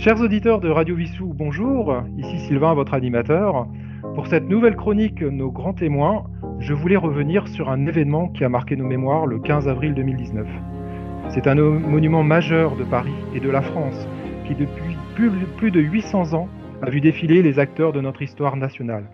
[0.00, 1.94] Chers auditeurs de Radio Vissou, bonjour.
[2.16, 3.68] Ici Sylvain, votre animateur.
[4.14, 6.24] Pour cette nouvelle chronique Nos grands témoins,
[6.58, 10.46] je voulais revenir sur un événement qui a marqué nos mémoires le 15 avril 2019.
[11.28, 14.08] C'est un monument majeur de Paris et de la France
[14.46, 16.48] qui, depuis plus de 800 ans,
[16.80, 19.04] a vu défiler les acteurs de notre histoire nationale.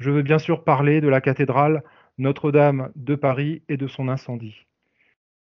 [0.00, 1.84] Je veux bien sûr parler de la cathédrale
[2.18, 4.66] Notre-Dame de Paris et de son incendie.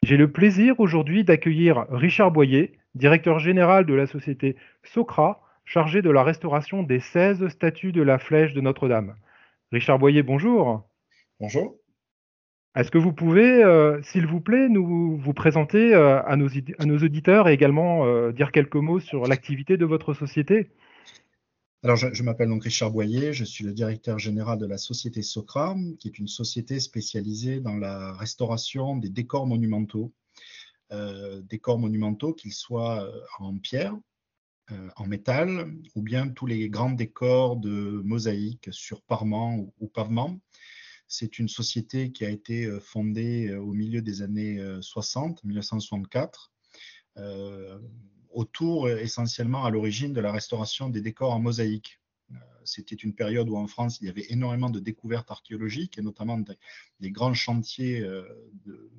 [0.02, 6.10] J'ai le plaisir aujourd'hui d'accueillir Richard Boyer, directeur général de la société Socra, chargé de
[6.10, 9.14] la restauration des 16 statues de la flèche de Notre-Dame.
[9.72, 10.88] Richard Boyer, bonjour.
[11.40, 11.76] Bonjour.
[12.74, 17.48] Est-ce que vous pouvez, euh, s'il vous plaît, nous vous présenter euh, à, nos, auditeurs
[17.48, 20.70] et également euh, dire quelques mots sur l'activité de votre société?
[21.82, 25.76] Alors, je, m'appelle donc Richard Boyer, je suis le directeur général de la société Socra,
[25.98, 30.12] qui est une société spécialisée dans la restauration des décors monumentaux.
[30.90, 33.96] Décors monumentaux, qu'ils soient en pierre,
[34.96, 40.38] en métal, ou bien tous les grands décors de mosaïque sur parement ou pavement.
[41.08, 45.48] C'est une société qui a été euh, fondée euh, au milieu des années 60, euh,
[45.48, 46.52] 1964,
[48.30, 51.98] autour essentiellement à l'origine de la restauration des décors en mosaïque.
[52.64, 56.38] C'était une période où en France, il y avait énormément de découvertes archéologiques et notamment
[57.00, 58.92] des, grands chantiers de,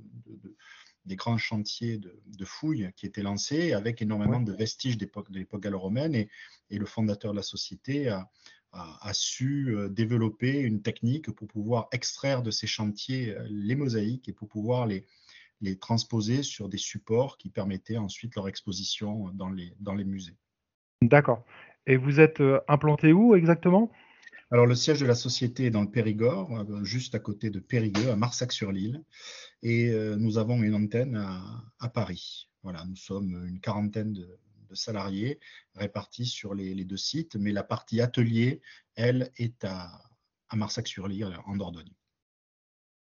[1.06, 6.16] des grands chantiers de, fouilles qui étaient lancés avec énormément de vestiges de l'époque gallo-romaine
[6.16, 6.30] et,
[6.70, 8.30] et, le fondateur de la société a,
[8.72, 14.30] a, su euh, développer une technique pour pouvoir extraire de ces chantiers euh, les mosaïques
[14.30, 15.06] et pour pouvoir les,
[15.62, 20.38] les transposer sur des supports qui permettaient ensuite leur exposition dans les, dans les musées.
[21.02, 21.44] D'accord.
[21.88, 23.92] Et vous êtes euh, implanté où exactement?
[24.52, 28.10] Alors, le siège de la société est dans le Périgord, juste à côté de Périgueux,
[28.10, 29.04] à Marsac-sur-l'Île.
[29.62, 31.24] Et nous avons une antenne
[31.80, 32.50] à, Paris.
[32.64, 34.40] Voilà, nous sommes une quarantaine de,
[34.74, 35.40] salariés
[35.76, 38.62] répartis sur les, deux sites, mais la partie atelier,
[38.96, 39.90] elle, est à,
[40.54, 41.94] Marsac-sur-Lyre, en Dordogne.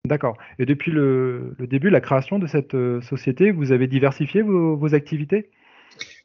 [0.07, 0.39] D'accord.
[0.59, 5.51] Et depuis le, début, la création de cette euh, société, vous avez diversifié vos activités?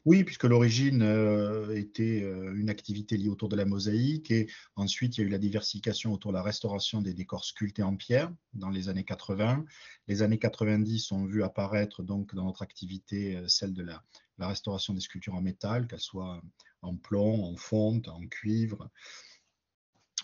[0.06, 5.18] Oui, puisque l'origine euh, était euh, une activité liée autour de la mosaïque et ensuite
[5.18, 8.34] il y a eu la diversification autour de la restauration des décors sculptés en pierre
[8.54, 9.66] dans les années 80.
[10.08, 14.02] Les années 90 ont vu apparaître donc dans notre activité euh, celle de la,
[14.40, 16.42] restauration des sculptures en métal, qu'elles soient
[16.82, 18.90] en plomb, en fonte, en cuivre.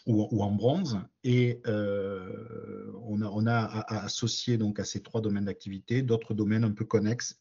[0.06, 1.00] Ou, en bronze.
[1.24, 3.64] Et on a, on a
[4.03, 7.40] associé donc à ces trois domaines d'activité d'autres domaines un peu connexes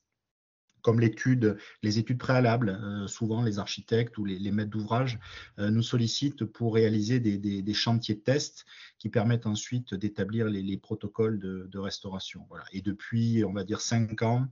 [0.85, 5.19] comme l'étude, les études préalables, euh, souvent les architectes ou les, maîtres d'ouvrage
[5.59, 8.67] euh, nous sollicitent pour réaliser des, chantiers de test
[8.99, 12.47] qui permettent ensuite d'établir les, protocoles de, restauration.
[12.73, 14.47] Et depuis, on va dire, cinq ans,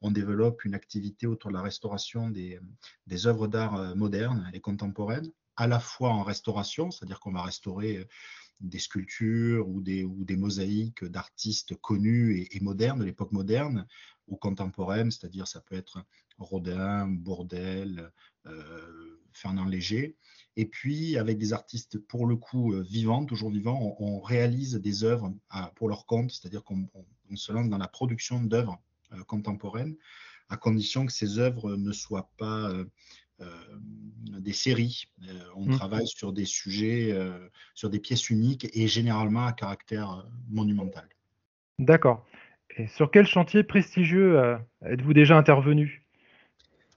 [0.00, 2.58] on développe une activité autour de la restauration des,
[3.06, 7.42] des œuvres d'art euh, modernes et contemporaines, à la fois en restauration, c'est-à-dire qu'on va
[7.42, 8.06] restaurer
[8.60, 13.86] des sculptures ou des, ou des mosaïques d'artistes connus et, modernes de l'époque moderne,
[14.28, 16.04] ou contemporaine, c'est-à-dire ça peut être
[16.38, 18.10] Rodin, Bourdel,
[18.46, 20.16] euh, Fernand Léger.
[20.56, 25.04] Et puis, avec des artistes pour le coup euh, vivants, toujours vivants, on, réalise des
[25.04, 25.32] œuvres
[25.76, 26.88] pour leur compte, c'est-à-dire qu'on
[27.34, 28.80] se lance dans la production d'œuvres
[29.12, 29.94] euh, contemporaines,
[30.48, 32.72] à condition que ces œuvres ne soient pas
[34.40, 35.06] des séries.
[35.54, 35.76] on mmh.
[35.76, 37.14] travaille sur des sujets,
[37.74, 41.08] sur des pièces uniques et généralement à caractère monumental.
[41.78, 42.24] D'accord.
[42.78, 46.05] Et sur quel chantier prestigieux euh, êtes-vous déjà intervenu?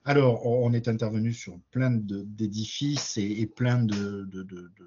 [0.09, 4.27] Alors, on est intervenu sur plein d'édifices et, plein de,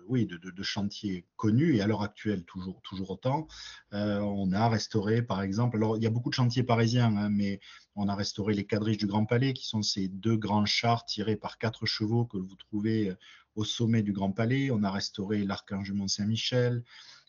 [0.09, 3.47] oui, de, chantiers connus, et à l'heure actuelle, toujours, autant.
[3.93, 7.29] Euh, on a restauré, par exemple, alors il y a beaucoup de chantiers parisiens, hein,
[7.31, 7.61] mais
[7.95, 11.37] on a restauré les quadriges du Grand Palais, qui sont ces deux grands chars tirés
[11.37, 13.15] par quatre chevaux que vous trouvez euh,
[13.55, 14.73] au sommet du Grand Palais.
[14.73, 16.83] On a restauré l'Archange Mont-Saint-Michel.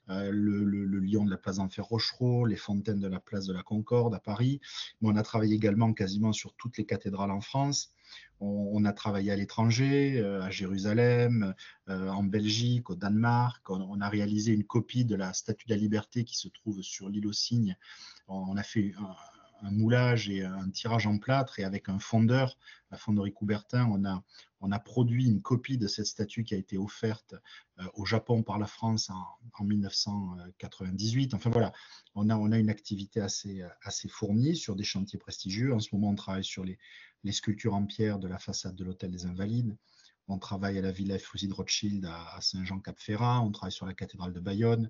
[0.09, 3.64] Euh, le, lion de la place d'Enfer Rochereau, les fontaines de la place de la
[3.64, 4.59] Concorde à Paris.
[5.02, 7.94] Mais on a travaillé également quasiment sur toutes les cathédrales en France.
[8.40, 11.56] On, a travaillé à l'étranger, euh, à Jérusalem,
[11.88, 13.69] euh, en Belgique, au Danemark.
[13.69, 17.07] On, a réalisé une copie de la Statue de la Liberté qui se trouve sur
[17.07, 17.77] l'île aux Cygnes.
[18.27, 19.16] On, a fait un,
[19.63, 22.57] un moulage et un tirage en plâtre et avec un fondeur,
[22.92, 24.24] la fonderie Coubertin, on a,
[24.71, 27.36] a produit une copie de cette statue qui a été offerte
[27.80, 31.33] euh, au Japon par la France en, 1998.
[31.33, 31.71] Enfin voilà,
[32.15, 33.63] on a, une activité assez,
[34.10, 35.74] fournie sur des chantiers prestigieux.
[35.74, 36.77] En ce moment, on travaille sur les,
[37.31, 39.75] sculptures en pierre de la façade de l'Hôtel des Invalides.
[40.27, 43.42] On travaille à la Villa Fusée de Rothschild à, Saint-Jean-Cap-Ferrat.
[43.42, 44.89] On travaille sur la cathédrale de Bayonne.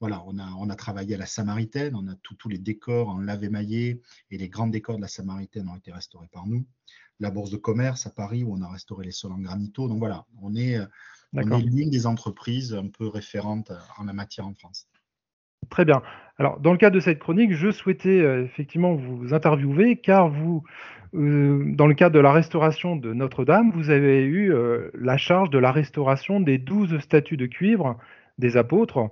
[0.00, 3.18] Voilà, on a, on a travaillé à la Samaritaine, on a tous les décors en
[3.18, 4.00] lave émaillé
[4.30, 6.64] et les grands décors de la Samaritaine ont été restaurés par nous.
[7.20, 9.88] La Bourse de commerce à Paris où on a restauré les sols en granito.
[9.88, 10.78] Donc voilà, on est,
[11.34, 14.88] on est l'une des entreprises un peu référentes en la matière en France.
[15.68, 16.02] Très bien.
[16.38, 20.64] Alors, dans le cadre de cette chronique, je souhaitais euh, effectivement vous interviewer car vous,
[21.14, 25.50] euh, dans le cadre de la restauration de Notre-Dame, vous avez eu euh, la charge
[25.50, 27.98] de la restauration des douze statues de cuivre
[28.38, 29.10] des apôtres,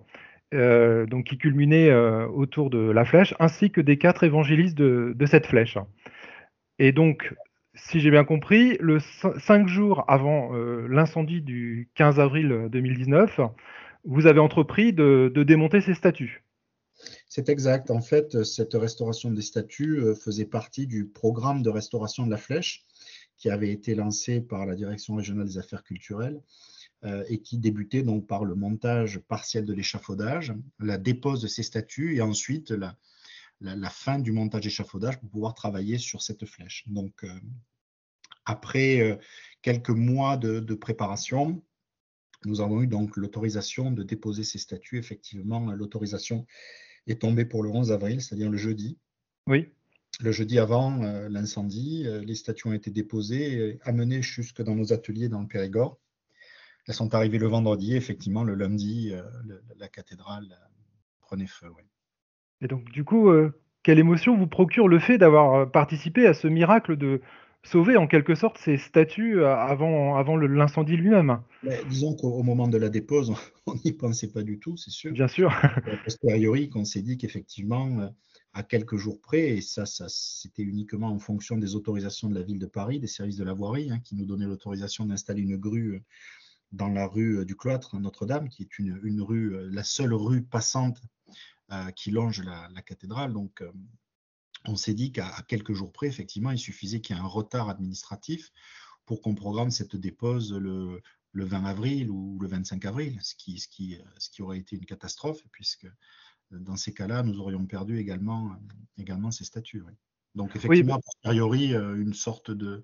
[0.52, 5.78] donc qui culminaient autour de la flèche, ainsi que des quatre évangélistes de, cette flèche.
[6.78, 7.34] Et donc,
[7.74, 8.98] si j'ai bien compris, le
[9.38, 10.52] cinq jours avant
[10.88, 13.40] l'incendie du 15 avril 2019,
[14.04, 16.42] vous avez entrepris de, démonter ces statues.
[17.28, 17.90] C'est exact.
[17.90, 22.36] En fait, cette restauration des statues euh, faisait partie du programme de restauration de la
[22.36, 22.84] flèche
[23.36, 26.42] qui avait été lancé par la Direction régionale des affaires culturelles euh,
[27.28, 32.16] et qui débutait donc par le montage partiel de l'échafaudage, la dépose de ces statues
[32.16, 36.84] et ensuite la, fin du montage d'échafaudage pour pouvoir travailler sur cette flèche.
[36.88, 37.28] Donc, euh,
[38.46, 39.20] après
[39.62, 41.62] quelques mois de préparation,
[42.44, 44.98] nous avons eu donc l'autorisation de déposer ces statuts.
[44.98, 46.46] Effectivement, l'autorisation
[47.06, 48.98] est tombée pour le 11 avril, c'est-à-dire le jeudi.
[49.46, 49.68] Oui.
[50.20, 54.74] Le jeudi avant euh, l'incendie, euh, les statues ont été déposées et amenées jusque dans
[54.74, 55.98] nos ateliers dans le Périgord.
[56.88, 59.22] Elles sont arrivées le vendredi, effectivement, le lundi, euh,
[59.76, 60.58] la cathédrale
[61.20, 61.68] prenait feu.
[62.60, 63.30] Et donc, du coup,
[63.84, 67.20] quelle émotion vous procure le fait d'avoir participé à ce miracle de,
[67.64, 71.40] sauver en quelque sorte ces statues euh, avant, avant l'incendie lui-même?
[71.88, 73.32] disons qu'au moment de la dépose,
[73.66, 75.12] on n'y pensait pas du tout, c'est sûr.
[75.12, 75.52] Bien sûr.
[75.52, 78.08] A posteriori, qu'on s'est dit qu'effectivement, euh,
[78.54, 82.42] à quelques jours près, et ça, ça c'était uniquement en fonction des autorisations de la
[82.42, 85.56] ville de Paris, des services de la voirie, hein, qui nous donnaient l'autorisation d'installer une
[85.56, 86.00] grue euh,
[86.72, 91.00] dans la rue du Cloître, Notre-Dame, qui est une, une, rue, la seule rue passante
[91.96, 93.32] qui longe la, la cathédrale.
[93.32, 93.62] Donc,
[94.64, 97.68] on s'est dit qu'à quelques jours près, effectivement, il suffisait qu'il y ait un retard
[97.68, 98.52] administratif
[99.06, 101.02] pour qu'on programme cette dépose le,
[101.34, 104.84] 20 avril ou le 25 avril, ce qui, ce, qui, ce qui aurait été une
[104.84, 105.88] catastrophe, puisque
[106.50, 108.56] dans ces cas-là, nous aurions perdu également,
[108.96, 109.84] également ces statuts.
[110.34, 112.82] Donc effectivement, a posteriori, euh, une sorte de,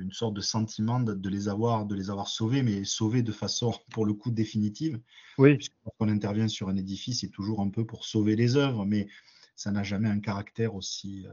[0.00, 3.72] une sorte de sentiment de, les avoir, de les avoir sauvés, mais sauvés de façon,
[3.90, 5.00] pour le coup, définitive.
[5.38, 5.56] Oui.
[5.56, 9.08] Puisqu'on intervient sur un édifice, c'est toujours un peu pour sauver les œuvres, mais
[9.54, 11.32] ça n'a jamais un caractère aussi, euh,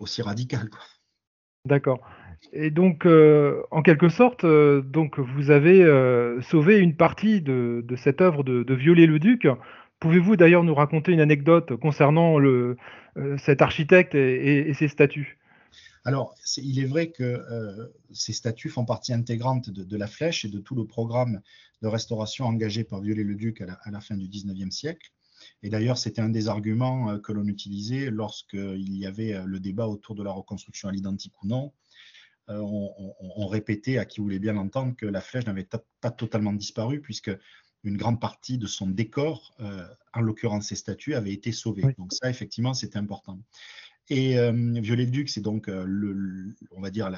[0.00, 0.68] aussi radical.
[1.66, 2.00] D'accord.
[2.52, 5.82] Et donc, euh, en quelque sorte, euh, donc vous avez
[6.42, 9.46] sauvé une partie de, cette œuvre de, de Viollet-le-Duc.
[10.00, 12.76] Pouvez-vous d'ailleurs nous raconter une anecdote concernant le,
[13.38, 15.38] cet architecte et, ses statues
[16.04, 20.58] alors, il est vrai que ces statues font partie intégrante de, la flèche et de
[20.58, 21.40] tout le programme
[21.80, 25.10] de restauration engagé par Viollet-le-Duc à, à, la fin du XIXe siècle.
[25.62, 29.60] Et d'ailleurs, c'était un des arguments euh, que l'on utilisait lorsqu'il y avait euh, le
[29.60, 31.72] débat autour de la reconstruction à l'identique ou non.
[32.50, 35.66] Euh, on, répétait à qui voulait bien l'entendre que la flèche n'avait
[36.02, 37.30] pas totalement disparu puisque
[37.84, 39.56] une grande partie de son décor,
[40.12, 41.94] en l'occurrence ses statues, avait été sauvée.
[41.96, 43.38] Donc ça, effectivement, c'était important.
[44.10, 47.10] Et Viollet-le-Duc, c'est donc, le, on va dire,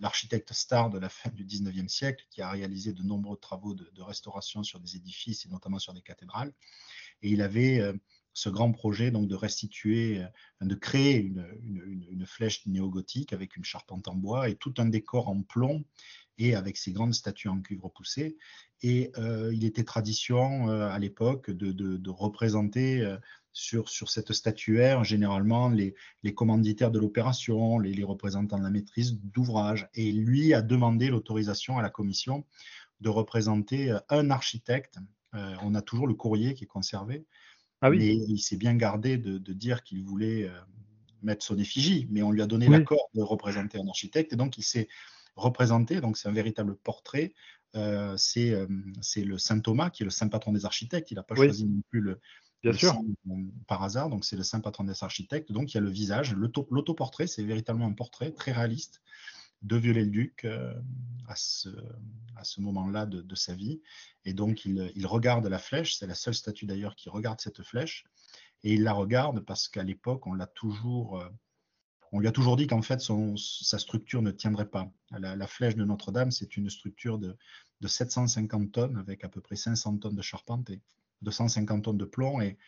[0.00, 4.02] l'architecte star de la fin du 19e siècle qui a réalisé de nombreux travaux de,
[4.02, 6.52] restauration sur des édifices et notamment sur des cathédrales.
[7.22, 7.92] Et il avait euh,
[8.32, 11.46] ce grand projet donc de restituer, euh, de créer une,
[12.10, 15.84] une, flèche néo-gothique avec une charpente en bois et tout un décor en plomb
[16.40, 18.36] et avec ces grandes statues en cuivre poussé.
[18.82, 23.06] Et euh, il était tradition à l'époque de, de, représenter
[23.52, 28.70] sur, sur, cette statuaire généralement les, les commanditaires de l'opération, les, les, représentants de la
[28.70, 29.88] maîtrise d'ouvrage.
[29.94, 32.44] Et lui a demandé l'autorisation à la commission
[33.00, 34.98] de représenter un architecte
[35.34, 37.24] euh, on a toujours le courrier qui est conservé.
[37.82, 40.60] Ah mais il s'est bien gardé de, dire qu'il voulait euh,
[41.22, 44.58] mettre son effigie, mais on lui a donné l'accord de représenter un architecte, et donc
[44.58, 44.86] il s'est
[45.40, 47.34] représenté, donc c'est un véritable portrait.
[47.76, 48.66] Euh, c'est
[49.16, 51.10] le Saint Thomas qui est le saint patron des architectes.
[51.10, 52.20] Il n'a pas choisi non plus le,
[52.62, 53.00] Bien sûr.
[53.66, 55.50] par hasard, donc c'est le saint patron des architectes.
[55.50, 59.00] Donc il y a le visage, l'autoportrait, c'est véritablement un portrait très réaliste
[59.62, 60.74] de Viollet-le-Duc euh,
[61.28, 61.68] à ce,
[62.36, 63.80] à ce moment-là de, sa vie.
[64.24, 65.96] Et donc, il, regarde la flèche.
[65.96, 68.04] C'est la seule statue d'ailleurs qui regarde cette flèche.
[68.62, 71.22] Et il la regarde parce qu'à l'époque, on l'a toujours.
[72.12, 74.90] On lui a toujours dit qu'en fait, son, sa structure ne tiendrait pas.
[75.12, 77.36] La, flèche de Notre-Dame, c'est une structure de,
[77.80, 80.80] de, 750 tonnes avec à peu près 500 tonnes de charpente et
[81.22, 82.40] 250 tonnes de plomb.
[82.40, 82.58] Et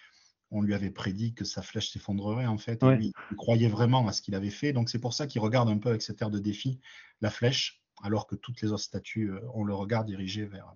[0.52, 2.82] on lui avait prédit que sa flèche s'effondrerait en fait.
[2.82, 4.72] Et lui, il croyait vraiment à ce qu'il avait fait.
[4.72, 6.78] Donc c'est pour ça qu'il regarde un peu avec cet air de défi
[7.20, 10.74] la flèche, alors que toutes les autres statues, euh, on le regard dirigé vers,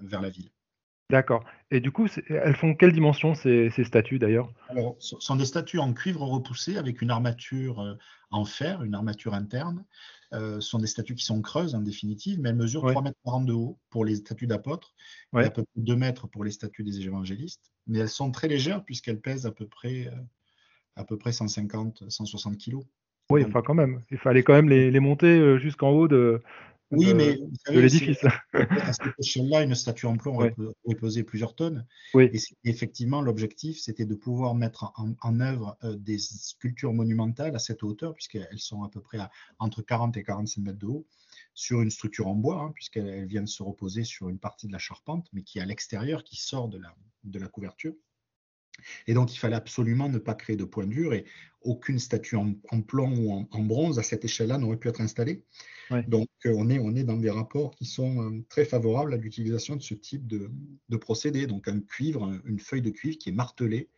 [0.00, 0.50] vers la ville.
[1.12, 1.44] D'accord.
[1.70, 4.50] Et du coup, elles font quelle dimension ces, statues d'ailleurs?
[4.70, 7.94] Alors, ce sont des statues en cuivre repoussé avec une armature euh,
[8.30, 9.84] en fer, une armature interne.
[10.32, 13.18] Euh, ce sont des statues qui sont creuses en définitive, mais elles mesurent 3 mètres
[13.26, 14.94] 40 de haut pour les statues d'apôtres
[15.34, 17.70] et à peu près 2 mètres pour les statues des évangélistes.
[17.86, 20.16] Mais elles sont très légères puisqu'elles pèsent à peu près, euh,
[20.96, 22.84] à peu près 150, 160 kilos.
[23.28, 24.00] Oui, enfin quand même.
[24.10, 26.42] Il fallait quand même les monter jusqu'en haut de,
[26.92, 27.38] oui, mais
[27.70, 28.18] de l'édifice.
[28.52, 30.54] À cette échelle-là, une statue en plomb aurait
[31.00, 31.86] pesé plusieurs tonnes.
[32.14, 32.30] Oui.
[32.32, 37.82] Et effectivement, l'objectif, c'était de pouvoir mettre en, œuvre euh, des sculptures monumentales à cette
[37.82, 41.06] hauteur, puisqu'elles sont à peu près à, entre 40 et 45 mètres de haut,
[41.54, 44.78] sur une structure en bois, hein, puisqu'elles viennent se reposer sur une partie de la
[44.78, 46.94] charpente, mais qui est à l'extérieur, qui sort de la,
[47.24, 47.94] de la couverture.
[49.06, 51.24] Et donc, il fallait absolument ne pas créer de point dur et
[51.62, 55.44] aucune statue en, plomb ou en, bronze à cette échelle-là n'aurait pu être installée.
[56.08, 59.18] Donc, euh, on, est, on est dans des rapports qui sont euh, très favorables à
[59.18, 61.46] l'utilisation de ce type de, procédé.
[61.46, 63.88] Donc, un cuivre, une feuille de cuivre qui est martelée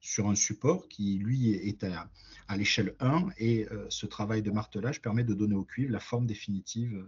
[0.00, 5.02] sur un support qui, lui, est à, l'échelle 1 et euh, ce travail de martelage
[5.02, 7.04] permet de donner au cuivre la forme définitive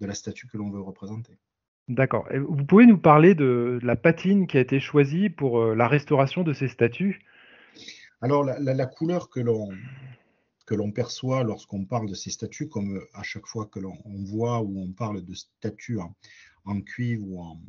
[0.00, 1.38] de la statue que l'on veut représenter.
[1.90, 2.28] D'accord.
[2.32, 6.44] Vous pouvez nous parler de la patine qui a été choisie pour euh, la restauration
[6.44, 7.20] de ces statues?
[8.20, 9.70] Alors, la, couleur que l'on
[10.66, 13.96] que l'on perçoit lorsqu'on parle de ces statues, comme euh, à chaque fois que l'on
[14.24, 15.98] voit ou on parle de statues
[16.64, 17.60] en, cuivre ou en,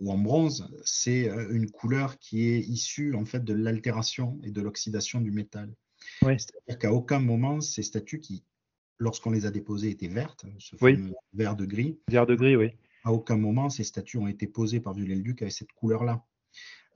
[0.00, 4.50] ou en bronze, c'est euh, une couleur qui est issue en fait de l'altération et
[4.50, 5.72] de l'oxydation du métal.
[6.20, 8.44] C'est-à-dire qu'à aucun moment ces statues qui,
[8.98, 11.98] lorsqu'on les a déposées, étaient vertes, ce fameux vert de gris.
[12.08, 12.72] Vert de gris, oui
[13.04, 16.24] à aucun moment ces statues ont été posées par Viollet-le-Duc avec cette couleur-là.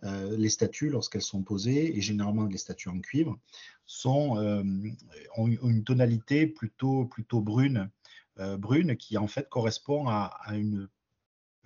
[0.04, 3.38] Euh, les statues, lorsqu'elles sont posées, et généralement les statues en cuivre,
[3.86, 4.62] sont, euh,
[5.36, 7.90] ont une tonalité plutôt, plutôt brune,
[8.38, 10.88] euh, brune, qui en fait correspond à, une,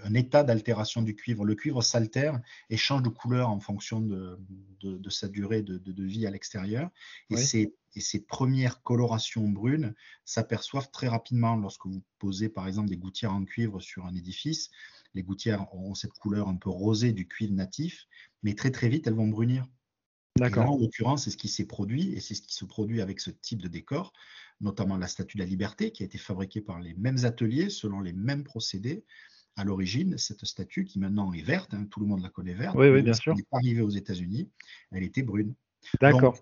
[0.05, 1.45] un état d'altération du cuivre.
[1.45, 4.39] Le cuivre s'altère et change de couleur en fonction de,
[4.83, 6.91] de, sa durée de, de, vie à l'extérieur.
[7.31, 13.33] Et ces premières colorations brunes s'aperçoivent très rapidement lorsque vous posez par exemple des gouttières
[13.33, 14.71] en cuivre sur un édifice.
[15.15, 18.07] Les gouttières ont cette couleur un peu rosée du cuivre natif,
[18.43, 19.67] mais très très vite elles vont brunir.
[20.37, 20.71] D'accord.
[20.71, 23.31] En l'occurrence, c'est ce qui s'est produit et c'est ce qui se produit avec ce
[23.31, 24.13] type de décor,
[24.61, 28.01] notamment la statue de la liberté qui a été fabriquée par les mêmes ateliers selon
[28.01, 29.05] les mêmes procédés.
[29.57, 32.77] À l'origine, cette statue qui maintenant est verte, hein, tout le monde la connaît verte,
[32.77, 33.35] oui, oui, bien sûr.
[33.35, 34.49] elle est arrivée aux États-Unis,
[34.91, 35.55] elle était brune.
[36.01, 36.37] D'accord.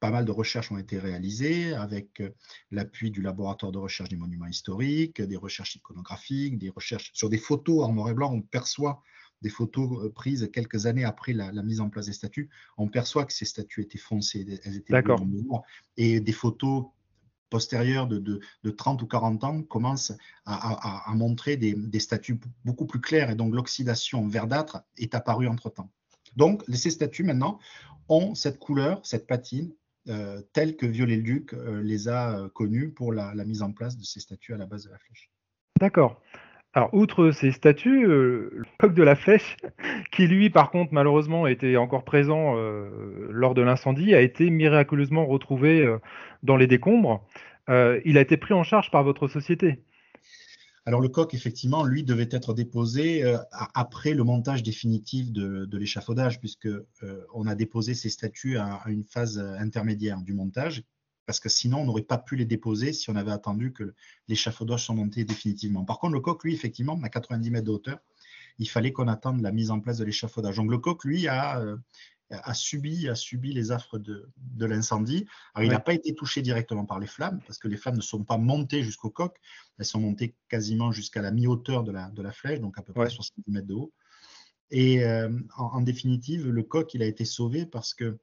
[0.00, 2.30] pas mal de recherches ont été réalisées avec euh,
[2.70, 7.38] l'appui du laboratoire de recherche des monuments historiques, des recherches iconographiques, des recherches sur des
[7.38, 8.32] photos en noir et blanc.
[8.32, 9.02] On perçoit
[9.42, 12.50] des photos euh, prises quelques années après la, mise en place des statues.
[12.76, 15.20] On perçoit que ces statues étaient foncées, elles étaient D'accord.
[15.96, 16.86] Et des photos
[17.50, 18.40] postérieures de,
[18.70, 20.12] 30 ou 40 ans commencent
[20.44, 25.90] à, montrer des, des, statues beaucoup plus claires et donc l'oxydation verdâtre est apparue entre-temps.
[26.36, 27.58] Donc, ces statues maintenant
[28.08, 29.72] ont cette couleur, cette patine,
[30.08, 34.04] euh, telle que Viollet-le-Duc euh, les a euh, connues pour la, mise en place de
[34.04, 35.30] ces statues à la base de la flèche.
[35.78, 36.22] D'accord.
[36.74, 39.56] Alors, outre ces statues, le coq de la flèche,
[40.12, 42.54] qui lui, par contre, malheureusement, était encore présent
[43.30, 45.96] lors de l'incendie, a été miraculeusement retrouvé
[46.42, 47.24] dans les décombres.
[47.68, 49.82] il a été pris en charge par votre société.
[50.88, 53.36] Alors le coq, effectivement, lui devait être déposé euh,
[53.74, 59.04] après le montage définitif de, l'échafaudage, puisque euh, on a déposé ces statues à, une
[59.04, 60.84] phase intermédiaire du montage,
[61.28, 63.92] parce que sinon on n'aurait pas pu les déposer si on avait attendu que
[64.28, 65.84] l'échafaudage soit monté définitivement.
[65.84, 67.98] Par contre, le coq, lui, effectivement, à 90 mètres de hauteur,
[68.58, 70.56] il fallait qu'on attende la mise en place de l'échafaudage.
[70.56, 71.76] Donc le coq, lui, a, euh,
[72.30, 74.26] a subi, a subi les affres de,
[74.58, 75.26] l'incendie.
[75.52, 78.00] Alors, il n'a pas été touché directement par les flammes, parce que les flammes ne
[78.00, 79.36] sont pas montées jusqu'au coq,
[79.78, 82.94] elles sont montées quasiment jusqu'à la mi-hauteur de la, de la flèche, donc à peu
[82.94, 83.92] près 70 mètres de haut.
[84.70, 88.18] Et euh, en, définitive, le coq, il a été sauvé parce que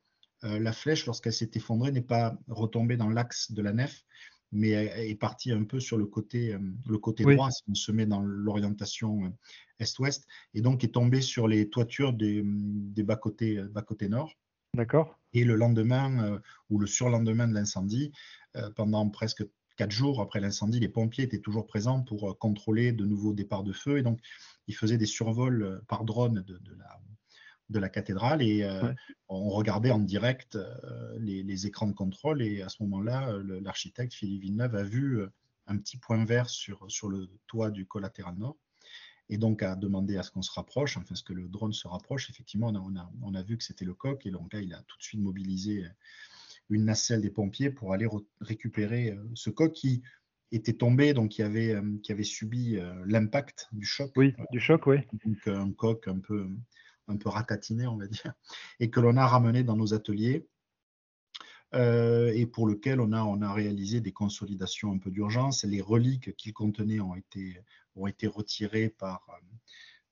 [0.45, 4.05] la flèche, lorsqu'elle s'est effondrée, n'est pas retombée dans l'axe de la nef,
[4.51, 7.91] mais est partie un peu sur le côté, euh, le côté droit, si on se
[7.91, 9.33] met dans l'orientation
[9.79, 14.33] est-ouest, et donc est tombé sur les toitures des, bas-côtés bas nord.
[14.75, 15.17] D'accord.
[15.33, 18.11] Et le lendemain euh, ou le surlendemain de l'incendie,
[18.55, 19.43] euh, pendant presque
[19.77, 23.63] quatre jours après l'incendie, les pompiers étaient toujours présents pour euh, contrôler de nouveaux départs
[23.63, 23.97] de feu.
[23.97, 24.19] Et donc,
[24.67, 26.99] ils faisaient des survols par drone de, la,
[27.69, 28.67] de la cathédrale et
[29.27, 30.57] on regardait en direct
[31.19, 32.41] les, les, écrans de contrôle.
[32.41, 35.22] Et à ce moment-là, l'architecte Philippe Villeneuve a vu
[35.67, 38.55] un petit point vert sur, sur le toit du collatéral nord
[39.29, 41.88] et donc à demander à ce qu'on se rapproche, enfin ce que le drone se
[41.88, 42.29] rapproche.
[42.29, 44.81] Effectivement, on a, on a, vu que c'était le coq, et donc là, il a
[44.88, 45.86] tout de suite mobilisé
[46.69, 48.07] une nacelle des pompiers pour aller
[48.41, 50.03] récupérer euh, ce coq qui,
[50.51, 54.12] était tombé, donc qui avait, qui avait subi l'impact du choc.
[54.15, 55.00] Oui, du choc, oui.
[55.25, 56.48] Donc un coq un peu,
[57.07, 58.33] un peu ratatiné, on va dire,
[58.79, 60.47] et que l'on a ramené dans nos ateliers.
[61.74, 65.65] et pour lequel on a, réalisé des consolidations un peu d'urgence.
[65.65, 67.59] Les reliques qu'il contenait ont été,
[67.95, 69.27] ont été retirées par,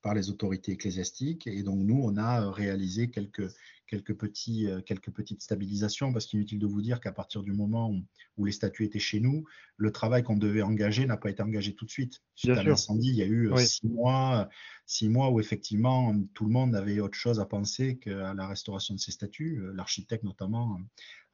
[0.02, 1.48] par les autorités ecclésiastiques.
[1.48, 3.50] Et donc, nous, on a réalisé quelques,
[3.94, 7.44] quelques, petits, euh, quelques petites stabilisations, parce qu'il est inutile de vous dire qu'à partir
[7.44, 7.94] du moment
[8.38, 9.46] où, les statuts étaient chez nous,
[9.78, 12.24] le travail qu'on devait engager n'a pas été engagé tout de suite.
[12.34, 14.50] Suite à l'incendie, il y a eu euh, six, mois,
[14.88, 18.96] six mois où effectivement tout le monde avait autre chose à penser qu'à la restauration
[18.96, 19.60] de ces statuts.
[19.60, 20.80] Euh, l'architecte notamment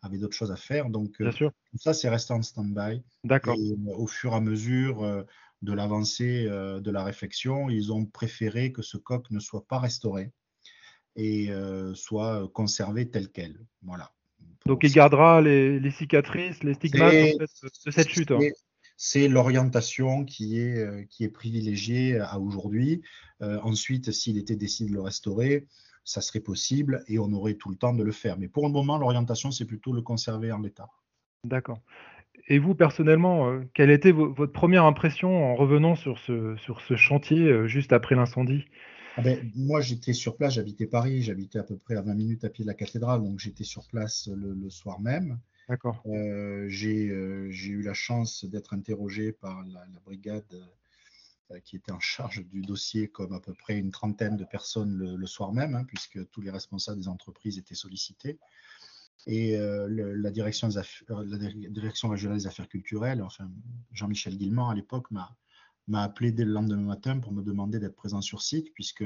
[0.01, 0.89] avait d'autres choses à faire.
[0.89, 3.01] Donc tout ça, c'est resté en stand-by.
[3.24, 3.58] D'accord.
[3.88, 5.25] au fur et à mesure
[5.62, 10.32] de l'avancée de la réflexion, ils ont préféré que ce coq ne soit pas restauré
[11.16, 13.60] et euh, soit conservé tel quel.
[13.84, 14.12] Voilà.
[14.66, 18.32] Donc il gardera les, cicatrices, les stigmates de cette chute.
[18.32, 18.39] Hein.
[18.98, 23.01] C'est l'orientation qui est, euh, qui est privilégiée à aujourd'hui.
[23.42, 25.68] Euh, ensuite, s'il était décidé de le restaurer,
[26.04, 28.38] ça serait possible et on aurait tout le temps de le faire.
[28.38, 30.89] Mais pour le moment, l'orientation, c'est plutôt le conserver en l'état.
[31.46, 31.80] D'accord.
[32.48, 37.68] Et vous, personnellement, quelle était votre première impression en revenant sur ce, sur ce chantier
[37.68, 38.66] juste après l'incendie?
[39.18, 42.44] Ah ben, moi, j'étais sur place, j'habitais Paris, j'habitais à peu près à 20 minutes
[42.44, 45.39] à pied de la cathédrale, donc j'étais sur place le, soir même.
[45.68, 46.01] D'accord.
[46.06, 50.46] Euh, euh, j'ai eu la chance d'être interrogé par la, brigade
[51.51, 54.96] euh, qui était en charge du dossier, comme à peu près une trentaine de personnes
[54.98, 58.39] le, soir même, hein, puisque tous les responsables des entreprises étaient sollicités.
[59.28, 60.70] Et la, direction
[61.10, 63.51] la direction régionale des affaires culturelles, enfin
[63.92, 65.36] Jean-Michel Guillemont à l'époque m'a
[65.89, 69.03] m'a appelé dès le lendemain matin pour me demander d'être présent sur site, puisque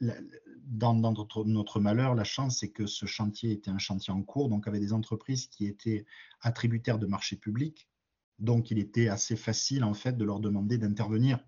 [0.00, 4.68] dans, notre, malheur, la chance, c'est que ce chantier était un chantier en cours, donc
[4.68, 6.06] avec des entreprises qui étaient
[6.40, 7.88] attributaires de marchés publics.
[8.38, 11.40] Donc, il était assez facile, en fait, de leur demander d'intervenir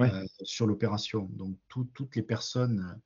[0.00, 1.28] euh, sur l'opération.
[1.32, 3.00] Donc, toutes les personnes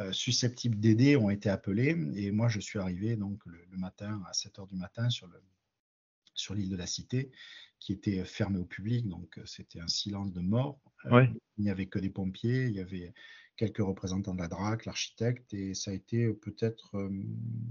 [0.00, 1.96] euh, susceptibles d'aider ont été appelées.
[2.16, 5.55] Et moi, je suis arrivé donc le, matin, à 7 h du matin, sur l'île
[6.36, 7.32] sur de la Cité
[7.80, 10.80] qui était fermé au public, donc euh, c'était un silence de mort.
[11.06, 11.26] Euh,
[11.58, 13.12] il n'y avait que des pompiers, il y avait
[13.56, 17.10] quelques représentants de la DRAC, l'architecte, et ça a été peut-être euh,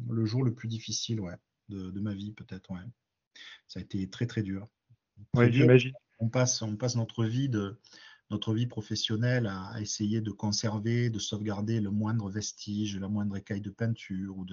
[0.10, 1.36] le jour le plus difficile ouais,
[1.70, 2.72] de, ma vie, peut-être.
[2.72, 2.82] Ouais.
[3.68, 4.68] Ça a été très très dur.
[5.34, 5.94] J'imagine.
[6.20, 7.78] On passe, on passe notre vie de
[8.32, 13.62] notre vie professionnelle à, essayer de conserver, de sauvegarder le moindre vestige, la moindre écaille
[13.62, 14.46] de peinture ou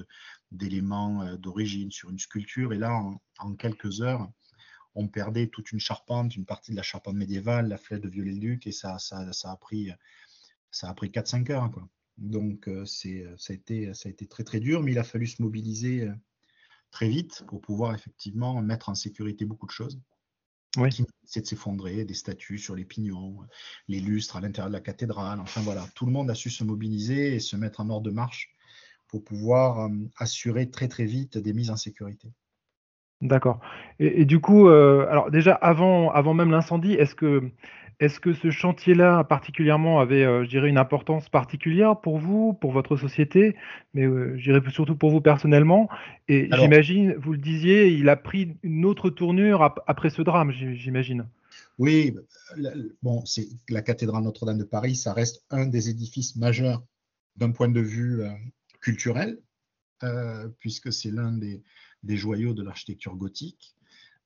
[0.50, 2.72] d'éléments d'origine sur une sculpture.
[2.72, 3.02] Et là,
[3.38, 4.30] en quelques heures,
[4.94, 8.66] on perdait toute une charpente, une partie de la charpente médiévale, la flèche de Viollet-le-Duc,
[8.66, 9.90] et ça, a pris,
[10.70, 11.70] ça a pris 4-5 heures.
[12.18, 15.04] Donc, euh, c'est, ça, a été, ça a été très, très dur, mais il a
[15.04, 16.12] fallu se mobiliser euh,
[16.90, 19.98] très vite pour pouvoir effectivement mettre en sécurité beaucoup de choses.
[20.76, 20.90] Oui.
[21.24, 23.36] C'est de s'effondrer, des statues sur les pignons,
[23.88, 25.38] les lustres à l'intérieur de la cathédrale.
[25.40, 28.10] Enfin voilà, tout le monde a su se mobiliser et se mettre en ordre de
[28.10, 28.54] marche
[29.08, 32.32] pour pouvoir euh, assurer très très vite des mises en sécurité.
[33.20, 33.60] D'accord.
[34.00, 37.52] Et, du coup, euh, alors déjà avant, avant même l'incendie, est-ce que,
[38.02, 42.72] est-ce que ce chantier-là particulièrement avait, euh, je dirais, une importance particulière pour vous, pour
[42.72, 43.54] votre société,
[43.94, 45.88] mais euh, je dirais surtout pour vous personnellement?
[46.26, 51.28] Et j'imagine, vous le disiez, il a pris une autre tournure après ce drame, j'imagine.
[51.78, 52.16] Oui,
[53.02, 56.82] bon, c'est la cathédrale Notre-Dame de Paris, ça reste un des édifices majeurs
[57.36, 58.22] d'un point de vue
[58.80, 59.38] culturel,
[60.58, 61.62] puisque c'est l'un des
[62.02, 63.76] des joyaux de l'architecture gothique,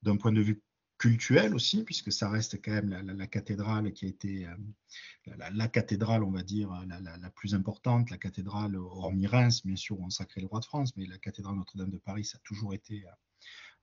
[0.02, 0.62] d'un point de vue
[0.98, 6.22] culturel aussi, puisque ça reste quand même la, cathédrale qui a été euh, la, cathédrale,
[6.24, 10.40] on va dire, la, plus importante, la cathédrale hormis Reims, bien sûr, où on sacrait
[10.40, 13.10] le roi de France, mais la cathédrale Notre-Dame de Paris, ça a toujours été euh,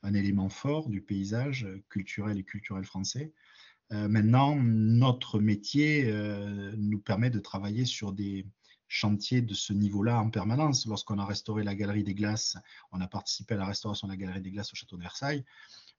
[0.04, 3.32] un élément fort du paysage culturel et culturel français.
[3.92, 6.12] Euh, maintenant, notre métier
[6.78, 8.46] nous permet de travailler sur des,
[8.94, 10.86] chantier de ce niveau-là en permanence.
[10.86, 12.58] Lorsqu'on a restauré la Galerie des Glaces,
[12.92, 15.44] on a participé à la restauration de la Galerie des Glaces au Château de Versailles.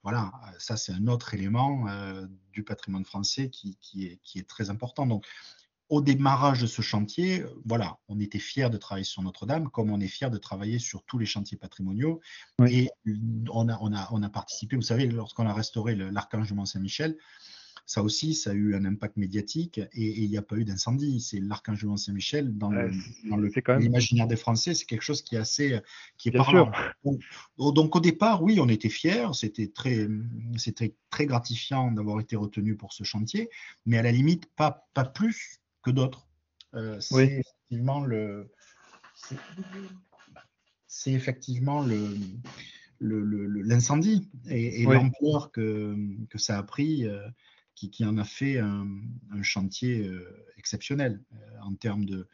[0.05, 4.69] Voilà, ça c'est un autre élément euh, du patrimoine français qui, est, qui, est, très
[4.69, 5.07] important.
[5.07, 5.25] Donc,
[5.88, 10.01] au démarrage de ce chantier, voilà, on était fiers de travailler sur Notre-Dame, comme on
[10.01, 12.21] est fiers de travailler sur tous les chantiers patrimoniaux.
[12.69, 12.90] Et
[13.51, 17.17] on a, on, a, on a, participé, vous savez, lorsqu'on a restauré l'Archange du Mont-Saint-Michel,
[17.87, 21.20] ça aussi, ça a eu un impact médiatique et il n'y a pas eu d'incendie.
[21.20, 22.70] C'est l'archange Saint-Michel dans,
[23.79, 25.81] l'imaginaire des Français, c'est quelque chose qui est assez
[26.16, 26.70] qui est parlant.
[27.59, 30.09] Donc, au départ, oui, on était fiers, c'était très,
[30.57, 33.51] c'était très gratifiant d'avoir été retenu pour ce chantier,
[33.85, 36.27] mais à la limite, pas, pas plus que d'autres.
[36.75, 38.51] Euh, c'est effectivement le,
[40.87, 42.16] c'est effectivement le
[43.01, 45.97] l'incendie et, l'ampleur que,
[46.31, 47.07] que, ça a pris,
[47.75, 48.87] qui, en a fait un,
[49.43, 50.11] chantier
[50.57, 51.23] exceptionnel
[51.63, 52.27] en termes de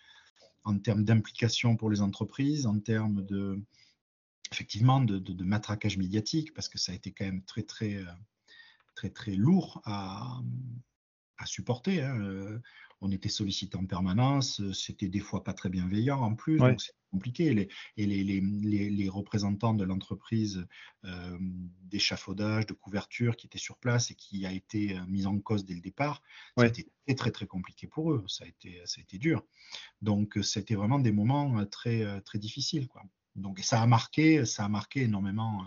[0.64, 3.58] en termes d'implication pour les entreprises, en termes de
[4.52, 8.04] effectivement de, matraquage médiatique, parce que ça a été quand même très très
[8.94, 10.40] très très lourd à,
[11.38, 12.02] à supporter.
[12.02, 12.60] Hein.
[13.02, 16.58] Euh, on était sollicité en permanence, euh, c'était des fois pas très bienveillant en plus,
[16.58, 17.52] donc c'est compliqué.
[17.54, 20.66] Les, et les, les, les, représentants de l'entreprise
[21.04, 21.38] euh,
[21.82, 25.74] d'échafaudage, de couverture qui étaient sur place et qui a été mise en cause dès
[25.74, 26.22] le départ,
[26.56, 29.18] ça a été très, très très compliqué pour eux, ça a été, ça a été
[29.18, 29.44] dur.
[30.02, 32.86] Donc c'était vraiment des moments très, très difficiles.
[32.86, 33.02] Quoi.
[33.34, 35.64] Donc ça a marqué, ça a marqué énormément,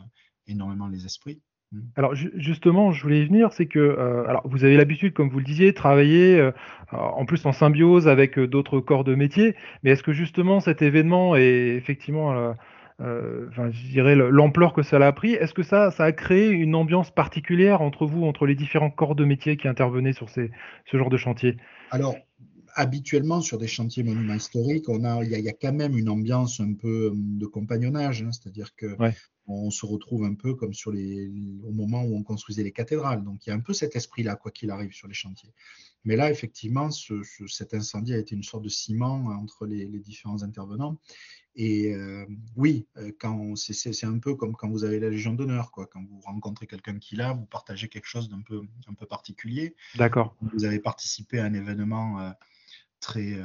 [0.48, 1.42] énormément les esprits.
[1.74, 1.80] Mmh.
[1.96, 5.40] Alors justement, je voulais y venir, c'est que euh, alors vous avez l'habitude, comme vous
[5.40, 6.52] le disiez, de travailler euh,
[6.92, 9.56] en plus en symbiose avec euh, d'autres corps de métier.
[9.84, 12.54] Mais est-ce que justement cet événement et effectivement,
[13.00, 16.76] enfin, je dirais l'ampleur que ça a pris, est-ce que ça, ça a créé une
[16.76, 20.52] ambiance particulière entre vous, entre les différents corps de métier qui intervenaient sur ces,
[20.86, 21.58] ce genre de chantier?
[21.90, 22.16] Alors
[22.76, 26.60] habituellement sur des chantiers monuments historiques, on a, il y, a quand même une ambiance
[26.60, 28.96] un peu de compagnonnage, hein, c'est-à-dire que
[29.48, 31.30] on se retrouve un peu comme sur les,
[31.64, 33.24] au moment où on construisait les cathédrales.
[33.24, 35.54] Donc il y a un peu cet esprit-là, quoi qu'il arrive sur les chantiers.
[36.06, 40.98] Mais là, effectivement, cet incendie a été une sorte de ciment entre les, différents intervenants.
[41.56, 42.26] Et euh,
[42.56, 43.12] oui, euh,
[43.56, 45.86] c'est un peu comme quand vous avez la Légion d'honneur, quoi.
[45.86, 49.76] Quand vous rencontrez quelqu'un qui l'a, vous partagez quelque chose d'un peu, un peu particulier.
[49.96, 50.36] D'accord.
[50.42, 52.20] Vous avez participé à un événement.
[52.20, 52.32] Euh,
[53.04, 53.44] très, euh,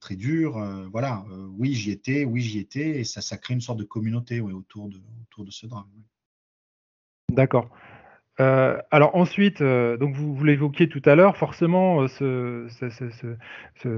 [0.00, 0.58] très dur.
[0.58, 3.78] Euh, voilà, euh, oui, j'y étais, oui, j'y étais, et ça, ça crée une sorte
[3.78, 5.86] de communauté autour, de, autour de ce drame.
[7.32, 7.70] D'accord.
[8.38, 12.66] alors ensuite, donc vous, vous l'évoquiez tout à l'heure, forcément, ce,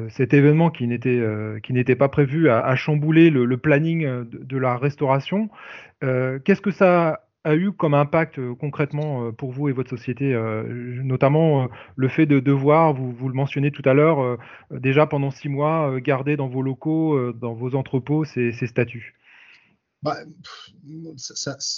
[0.09, 5.51] cet événement qui n'était pas prévu a, chamboulé le, planning de, de, la restauration.
[6.01, 10.35] Qu'est-ce que ça a eu comme impact euh, concrètement euh, pour vous et votre société,
[10.35, 10.62] euh,
[11.03, 14.38] notamment le fait de devoir, vous, vous le mentionnez tout à l'heure,
[14.70, 19.14] déjà pendant six mois, garder dans vos locaux, dans vos entrepôts ces, statuts?
[20.03, 20.16] Bah,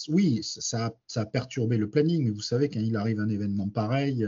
[0.09, 4.27] Oui, ça, ça, a perturbé le planning, vous savez, quand il arrive un événement pareil,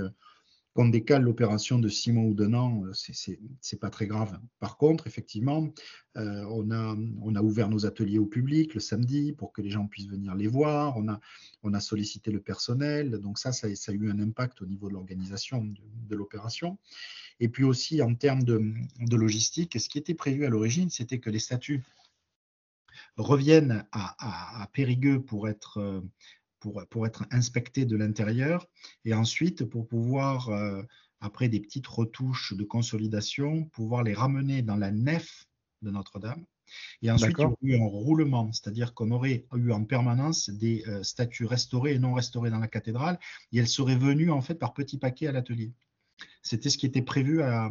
[0.75, 4.41] qu'on décale l'opération de six mois ou d'un an, euh, c'est pas très grave.
[4.59, 5.73] Par contre, effectivement,
[6.17, 10.09] euh, on, a, ouvert nos ateliers au public le samedi pour que les gens puissent
[10.09, 10.97] venir les voir.
[10.97, 11.09] On
[11.75, 13.13] a, sollicité le personnel.
[13.21, 16.77] Donc ça, ça, a eu un impact au niveau de l'organisation de, l'opération.
[17.39, 18.61] Et puis aussi en termes de,
[19.17, 21.83] logistique, ce qui était prévu à l'origine, c'était que les statuts
[23.17, 26.03] reviennent à, à Périgueux pour être
[26.91, 28.67] pour, être inspecté de l'intérieur
[29.05, 30.83] et ensuite pour pouvoir, euh,
[31.21, 35.47] après des petites retouches de consolidation, pouvoir les ramener dans la nef
[35.83, 36.45] de Notre-Dame.
[37.03, 40.83] Et ensuite, il y aurait eu un roulement, c'est-à-dire qu'on aurait eu en permanence des
[40.89, 43.19] euh, statues restaurées et non restaurées dans la cathédrale,
[43.53, 45.73] et elles seraient venues en fait par petits paquets à l'atelier.
[46.43, 47.71] C'était ce qui était prévu à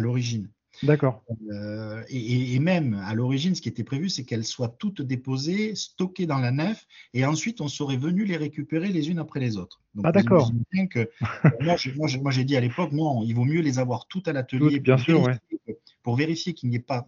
[0.00, 0.50] l'origine.
[0.82, 1.22] D'accord.
[1.50, 6.26] Euh, et, même à l'origine, ce qui était prévu, c'est qu'elles soient toutes déposées, stockées
[6.26, 9.80] dans la nef, et ensuite on serait venu les récupérer les unes après les autres.
[10.02, 10.52] ah d'accord.
[11.60, 14.80] moi, j'ai dit à l'époque, non, il vaut mieux les avoir toutes à l'atelier.
[14.80, 15.26] Bien sûr,
[16.02, 17.06] Pour vérifier qu'il n'y ait pas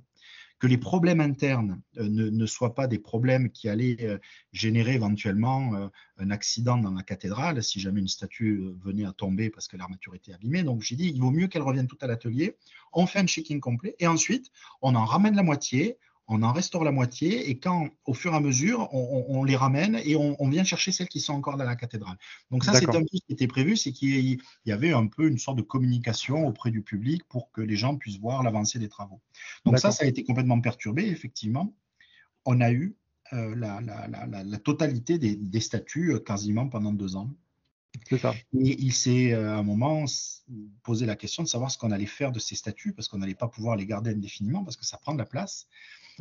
[0.62, 4.18] que les problèmes internes euh, ne, soient pas des problèmes qui allaient euh,
[4.52, 9.50] générer éventuellement euh, un accident dans la cathédrale si jamais une statue venait à tomber
[9.50, 10.62] parce que l'armature était abîmée.
[10.62, 12.56] Donc j'ai dit, il vaut mieux qu'elle revienne toute à l'atelier,
[12.92, 15.98] on fait un checking complet et ensuite on en ramène la moitié,
[16.28, 20.00] on en restaure la moitié et quand, au fur et à mesure, on, les ramène
[20.04, 22.16] et on, vient chercher celles qui sont encore dans la cathédrale.
[22.50, 25.28] Donc ça, c'est un peu ce qui était prévu, c'est qu'il y avait un peu
[25.28, 28.88] une sorte de communication auprès du public pour que les gens puissent voir l'avancée des
[28.88, 29.20] travaux.
[29.64, 31.74] Donc ça, ça a été complètement perturbé, effectivement.
[32.44, 32.96] On a eu
[33.32, 37.30] euh, la, totalité des, statuts euh, quasiment pendant deux ans.
[38.08, 38.34] C'est ça.
[38.52, 40.04] Et il s'est euh, à un moment
[40.82, 43.34] posé la question de savoir ce qu'on allait faire de ces statuts parce qu'on n'allait
[43.34, 45.66] pas pouvoir les garder indéfiniment parce que ça prend de la place.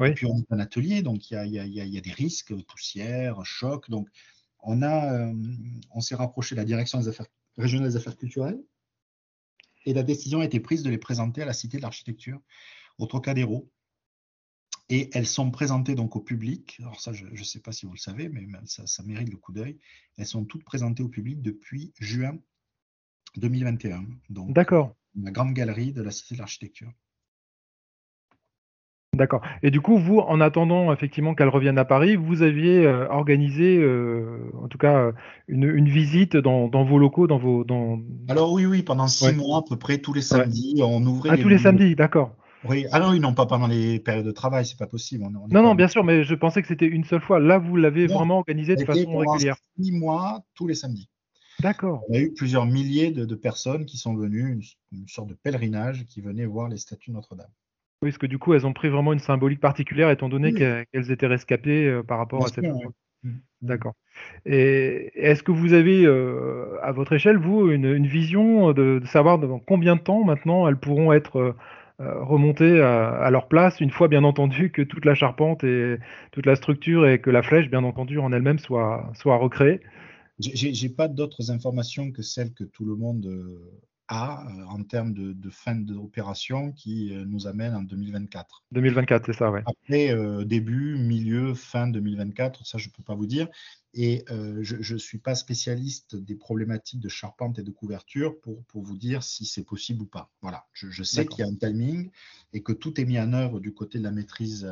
[0.10, 3.90] Et puis on est un atelier, donc il y a, des risques, poussière, choc.
[3.90, 4.08] Donc
[4.60, 5.34] on, a, euh,
[5.92, 8.60] on s'est rapproché de la direction des affaires régionales des affaires culturelles
[9.86, 12.40] et la décision a été prise de les présenter à la Cité de l'Architecture,
[12.98, 13.72] au Trocadéro.
[14.90, 16.78] Et elles sont présentées donc au public.
[16.80, 19.38] Alors ça, je ne sais pas si vous le savez, mais ça, ça mérite le
[19.38, 19.80] coup d'œil.
[20.18, 22.38] Elles sont toutes présentées au public depuis juin
[23.38, 24.06] 2021.
[24.30, 24.96] Donc, D'accord.
[25.16, 26.92] La grande galerie de la Cité de l'Architecture.
[29.14, 29.42] D'accord.
[29.62, 33.78] Et du coup, vous, en attendant effectivement qu'elle revienne à Paris, vous aviez euh, organisé,
[33.78, 35.12] euh, en tout cas, euh,
[35.50, 37.66] une, visite dans, vos locaux, dans vos.
[37.66, 38.00] Dans...
[38.30, 41.30] Alors oui, oui, pendant six mois à peu près, tous les samedis, on ouvrait.
[41.32, 42.36] Ah, tous les samedis, d'accord.
[42.70, 45.26] Oui, ah non, non, pas pendant les périodes de travail, c'est pas possible.
[45.26, 47.40] non, non, bien sûr, mais je pensais que c'était une seule fois.
[47.40, 49.58] Là, vous l'avez vraiment organisé de façon régulière.
[49.78, 51.10] Six mois, tous les samedis.
[51.60, 52.04] D'accord.
[52.10, 56.22] On a eu plusieurs milliers de, personnes qui sont venues, une, sorte de pèlerinage, qui
[56.22, 57.52] venaient voir les statues Notre-Dame.
[58.04, 61.12] Oui, parce que du coup, elles ont pris vraiment une symbolique particulière, étant donné qu'elles
[61.12, 62.66] étaient rescapées euh, par rapport à cette.
[63.24, 63.30] Mmh.
[63.62, 63.94] D'accord.
[64.48, 69.60] Et est-ce que vous avez, euh, à votre échelle, vous, une, vision de, savoir dans
[69.60, 71.56] combien de temps maintenant elles pourront être
[72.00, 75.98] euh, remontées à, leur place, une fois bien entendu que toute la charpente et
[76.32, 79.82] toute la structure et que la flèche, bien entendu, en elle-même soit, soit recréée?
[80.40, 83.28] J'ai pas d'autres informations que celles que tout le monde
[84.12, 88.66] euh, en termes de, fin d'opération qui euh, nous amène en 2024.
[88.74, 89.62] 2024, c'est ça, oui.
[89.66, 93.48] Après, euh, début, milieu, fin 2024, ça, je ne peux pas vous dire.
[93.94, 94.24] Et
[94.62, 98.96] je ne suis pas spécialiste des problématiques de charpente et de couverture pour, pour vous
[98.96, 100.32] dire si c'est possible ou pas.
[100.42, 102.10] Voilà, je, sais qu'il y a un timing
[102.54, 104.66] et que tout est mis en œuvre du côté de la maîtrise,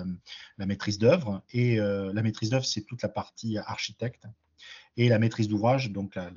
[0.57, 1.43] la maîtrise d'œuvre.
[1.51, 4.23] Et la maîtrise d'œuvre, c'est toute la partie architecte.
[4.95, 6.31] Et la maîtrise d'ouvrage, donc la,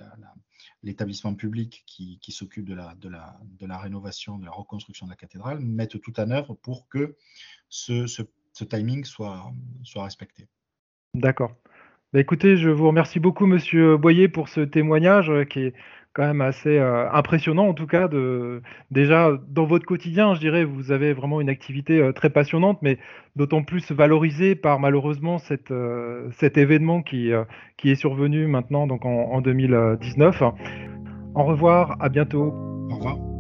[0.83, 6.19] l'établissement public qui, s'occupe de la, rénovation, de la reconstruction de la cathédrale, mettent tout
[6.19, 7.17] en œuvre pour que
[7.69, 8.23] ce,
[8.65, 9.53] timing soit,
[9.85, 10.49] soit respecté.
[11.15, 11.55] D'accord.
[12.13, 15.75] Bah, écoutez, je vous remercie beaucoup, Monsieur Boyer, pour ce témoignage euh, qui est
[16.15, 18.09] quand même assez euh, impressionnant, en tout cas.
[18.09, 22.79] De, déjà, dans votre quotidien, je dirais, vous avez vraiment une activité euh, très passionnante,
[22.83, 22.99] mais
[23.37, 25.73] d'autant plus valorisée par malheureusement cette,
[26.33, 27.31] cet événement qui,
[27.77, 30.43] qui est survenu maintenant, donc en, en 2019.
[31.35, 32.53] Au revoir, à bientôt.
[32.91, 33.32] Au revoir.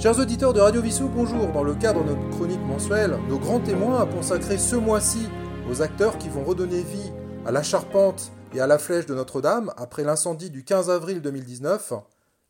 [0.00, 1.48] Chers auditeurs de Radio Vissou, bonjour.
[1.48, 5.28] Dans le cadre de notre chronique mensuelle, nos grands témoins a consacré ce mois-ci
[5.70, 7.12] aux acteurs qui vont redonner vie
[7.44, 11.92] à la charpente et à la flèche de Notre-Dame après l'incendie du 15 avril 2019.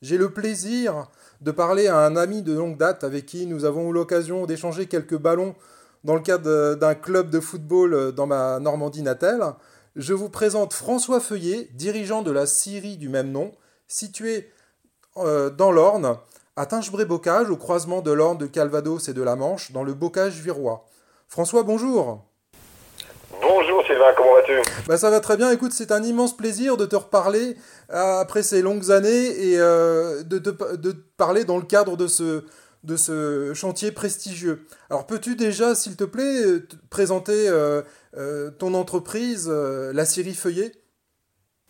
[0.01, 1.11] J'ai le plaisir
[1.41, 4.87] de parler à un ami de longue date avec qui nous avons eu l'occasion d'échanger
[4.87, 5.57] quelques ballons
[6.05, 9.55] dans le cadre d'un club de football dans ma Normandie natale.
[9.97, 13.51] Je vous présente François Feuillet, dirigeant de la Syrie du même nom,
[13.89, 14.53] située
[15.17, 16.17] euh, dans l'Orne
[16.61, 20.35] à Tingebré-Bocage, au croisement de l'Orne, de Calvados et de la Manche, dans le Bocage
[20.35, 20.85] virois.
[21.27, 22.23] François, bonjour.
[23.41, 24.61] Bonjour Sylvain, comment vas-tu?
[24.87, 27.57] Bah, Ça va très bien, écoute, c'est un immense plaisir de te reparler
[27.91, 30.51] euh, après ces longues années et euh, de, te
[31.17, 32.45] parler dans le cadre de ce,
[32.85, 34.67] de ce chantier prestigieux.
[34.91, 40.73] Alors peux-tu déjà, s'il te plaît, présenter euh, ton entreprise, la Syrie Feuillet?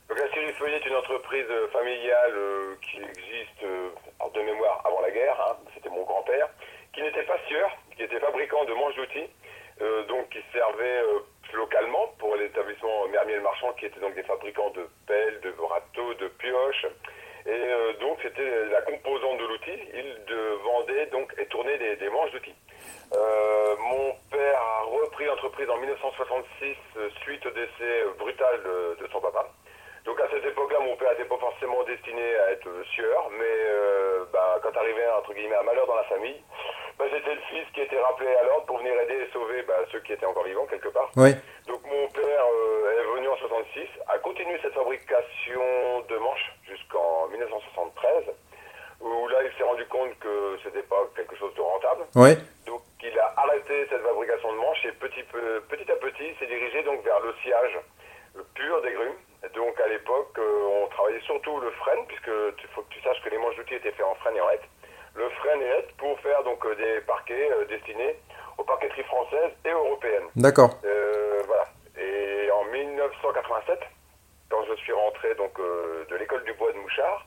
[0.09, 2.35] La Syrie Feuillet est une entreprise familiale
[2.83, 3.63] qui existe
[4.35, 6.49] de mémoire avant la guerre, hein, c'était mon grand-père,
[6.93, 9.31] qui n'était pas sieur, qui était fabricant de manches d'outils,
[9.83, 11.21] euh, donc qui servait euh,
[11.55, 16.29] localement pour l'établissement Mermiel Marchand, qui était donc des fabricants de pelles, de râteaux, de
[16.29, 16.87] pioches.
[17.47, 19.79] Et euh, donc c'était la composante de l'outil.
[19.95, 22.55] Il vendait donc et tournait des, manches d'outils.
[23.79, 26.77] mon père a repris l'entreprise en 1966
[27.23, 28.61] suite au décès brutal
[29.01, 29.49] de son papa.
[30.05, 34.25] Donc à cette époque-là, mon père n'était pas forcément destiné à être sieur, mais euh,
[34.33, 36.41] bah, quand arrivait entre guillemets un malheur dans la famille,
[36.99, 39.75] bah, c'était le fils qui était rappelé à l'ordre pour venir aider et sauver bah,
[39.93, 41.11] ceux qui étaient encore vivants quelque part.
[41.67, 47.29] Donc mon père euh, est venu en 66, a continué cette fabrication de manches jusqu'en
[47.29, 48.25] 1973,
[49.01, 52.07] où là il s'est rendu compte que c'était pas quelque chose de rentable.
[52.67, 56.83] Donc il a arrêté cette fabrication de manches et petit, petit à petit s'est dirigé
[56.85, 57.79] donc vers le sciage
[58.55, 59.17] pur des grumes
[59.55, 63.23] donc à l'époque, euh, on travaillait surtout le frêne, puisque il faut que tu saches
[63.23, 64.69] que les manches d'outils étaient faits en frêne et en hêtre.
[65.15, 68.17] Le frêne et hêtre pour faire donc euh, des parquets euh, destinés
[68.59, 70.29] aux parqueteries françaises et européennes.
[70.37, 70.71] D'accord.
[70.83, 71.65] voilà.
[71.99, 73.81] Et en 1987,
[74.51, 77.27] quand je suis rentré donc de l'école du bois de Mouchard,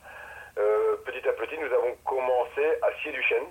[1.04, 3.44] petit à petit, nous avons commencé à scier du chêne.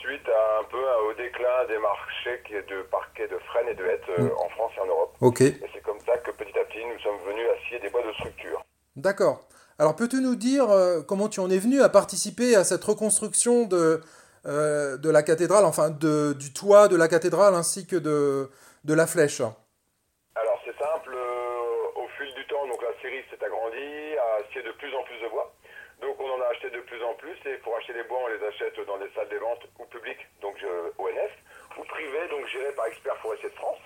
[0.00, 4.20] Suite à un peu au déclin des marchés de parquets de frêne et de hêtre
[4.20, 4.30] mm.
[4.38, 5.14] en France et en Europe.
[5.20, 5.40] Ok.
[5.40, 8.02] Et c'est comme ça que petit à petit, nous sommes venus à scier des bois
[8.02, 8.62] de structure.
[8.96, 9.44] D'accord.
[9.78, 13.66] Alors peux-tu nous dire euh, comment tu en es venu à participer à cette reconstruction
[13.66, 14.00] de,
[14.46, 18.50] euh, de la cathédrale, enfin de, du toit de la cathédrale ainsi que de,
[18.84, 19.40] de la flèche?
[19.40, 24.62] Alors c'est simple, euh, au fil du temps, donc la série s'est agrandie, a scié
[24.62, 25.52] de plus en plus de bois.
[26.00, 28.28] Donc on en a acheté de plus en plus et pour acheter les bois, on
[28.28, 30.56] les achète dans des salles des ventes ou publiques, donc
[30.98, 31.32] ONF,
[31.78, 33.78] ou privé, donc géré par Expert Forestier de France.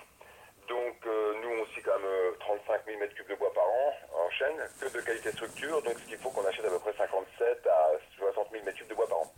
[0.67, 3.93] Donc euh, nous on scie quand même 35 000 m3 de bois par an
[4.25, 6.93] en chaîne, que de qualité structure, donc ce qu'il faut qu'on achète à peu près
[6.93, 9.31] 57 à 60 000 m3 de bois par an.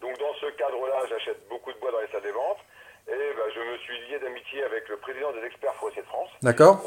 [0.00, 2.60] Donc dans ce cadre-là, j'achète beaucoup de bois dans les salles des ventes,
[3.06, 6.30] et ben, je me suis lié d'amitié avec le président des experts forestiers de France.
[6.42, 6.82] D'accord.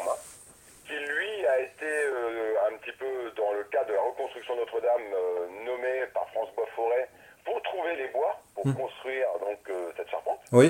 [0.88, 5.02] Qui lui a été euh, un petit peu dans le cadre de la reconstruction Notre-Dame,
[5.14, 7.10] euh, nommé par France Bois Forêt
[7.44, 8.74] pour trouver les bois, pour Hmm.
[8.76, 9.60] construire donc
[9.98, 10.40] cette charpente.
[10.54, 10.68] Oui.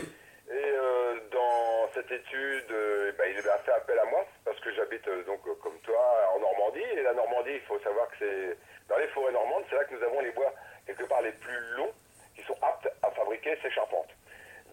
[0.50, 4.74] Et euh, dans cette étude, euh, ben, il a fait appel à moi parce que
[4.74, 6.02] j'habite euh, donc euh, comme toi
[6.36, 6.84] en Normandie.
[6.94, 8.58] Et la Normandie, il faut savoir que c'est
[8.90, 10.52] dans les forêts normandes, c'est là que nous avons les bois
[10.86, 11.92] quelque part les plus longs
[12.36, 14.10] qui sont aptes à fabriquer ces charpentes.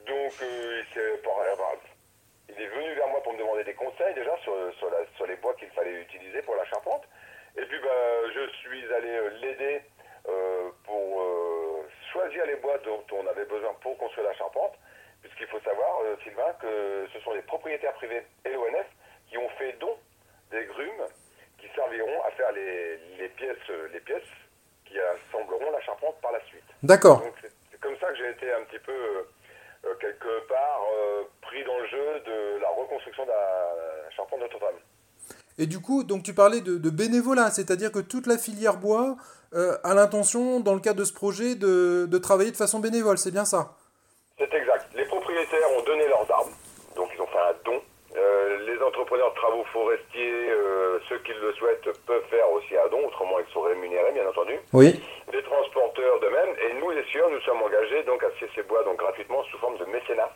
[0.07, 1.19] Donc euh, il, s'est-
[2.57, 5.27] il est venu vers moi pour me demander des conseils déjà sur, sur, la- sur
[5.27, 7.05] les bois qu'il fallait utiliser pour la charpente.
[7.57, 9.83] Et puis ben, je suis allé euh, l'aider
[10.29, 14.75] euh, pour euh, choisir les bois dont on avait besoin pour construire la charpente.
[15.23, 18.87] Puisqu'il faut savoir, euh, Sylvain, que ce sont les propriétaires privés et l'ONF
[19.29, 19.97] qui ont fait don
[20.51, 21.07] des grumes
[21.59, 24.29] qui serviront à faire les, les pièces, les pièces
[24.85, 26.65] qui assembleront la charpente par la suite.
[26.83, 27.21] D'accord.
[27.23, 29.27] Donc c'est comme ça que j'ai été un petit peu
[30.01, 30.81] quelque part
[31.55, 34.75] pris dans le jeu de la reconstruction de la charpente de Notre-Dame.
[35.57, 39.15] Et du coup, donc tu parlais de, de bénévolat, c'est-à-dire que toute la filière bois
[39.55, 43.19] euh, a l'intention, dans le cadre de ce projet, de, de travailler de façon bénévole,
[43.19, 43.77] c'est bien ça?
[44.37, 44.87] C'est exact.
[44.97, 46.51] Les propriétaires ont donné leurs arbres,
[46.97, 47.81] donc ils ont fait un don.
[48.17, 52.89] Euh, les entrepreneurs de travaux forestiers, euh, ceux qui le souhaitent, peuvent faire aussi un
[52.91, 54.59] don, autrement ils sont rémunérés, bien entendu.
[54.73, 55.01] Oui.
[55.33, 58.83] Les transporteurs de même, et nous les sieurs, nous sommes engagés donc à ces bois
[58.83, 60.31] donc gratuitement sous forme de mécénat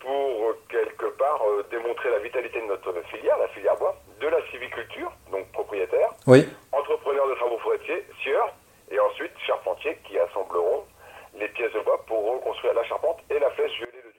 [0.00, 4.38] pour quelque part euh, démontrer la vitalité de notre filière, la filière bois, de la
[4.50, 6.46] civiculture, donc propriétaire, Oui.
[6.72, 8.52] entrepreneurs de travaux forestiers, sieurs,
[8.90, 10.84] et ensuite charpentiers qui assembleront
[11.38, 14.09] les pièces de bois pour reconstruire la charpente et la flèche le duc.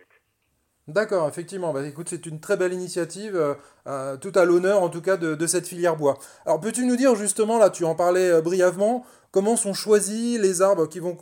[0.92, 1.72] D'accord, effectivement.
[1.72, 3.54] Bah, écoute, c'est une très belle initiative, euh,
[3.88, 6.18] euh, tout à l'honneur en tout cas de, cette filière bois.
[6.46, 10.62] Alors, peux-tu nous dire justement, là, tu en parlais euh, brièvement, comment sont choisis les
[10.62, 11.18] arbres qui vont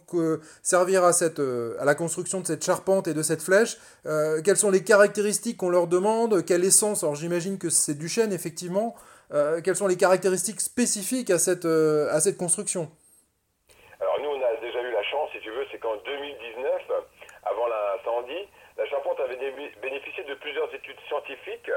[0.64, 1.12] servir à,
[1.86, 3.78] la construction de cette charpente et de cette flèche
[4.44, 8.34] Quelles sont les caractéristiques qu'on leur demande Quelle essence Alors, j'imagine que c'est du chêne,
[8.34, 8.96] effectivement.
[9.64, 12.90] Quelles sont les caractéristiques spécifiques à cette construction
[14.02, 16.82] Alors nous, on a déjà eu la chance, si tu veux, c'est qu'en 2019,
[17.46, 18.48] avant l'incendie,
[18.80, 19.39] la charpente avait dé-
[19.82, 21.70] bénéficié de plusieurs études scientifiques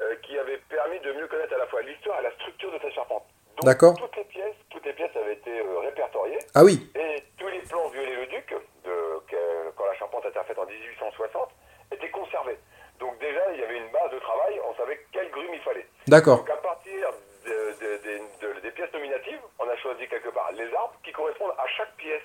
[0.00, 2.78] euh, qui avaient permis de mieux connaître à la fois l'histoire et la structure de
[2.82, 3.24] cette charpente.
[3.56, 3.94] Donc, D'accord.
[3.96, 7.60] Toutes les pièces, toutes les pièces avaient été euh, répertoriées Ah oui, et tous les
[7.60, 8.50] plans Viollet-le-Duc,
[8.84, 11.48] de- que- quand la charpente a été faite en 1860,
[11.92, 12.58] étaient conservés.
[13.00, 15.86] Donc déjà, il y avait une base de travail, on savait quel grume il fallait.
[16.06, 16.38] d'accord.
[16.38, 17.08] Donc à partir
[17.46, 17.50] de-
[17.80, 21.54] de- de- de- des pièces nominatives, on a choisi quelque part les arbres qui correspondent
[21.58, 22.22] à chaque pièce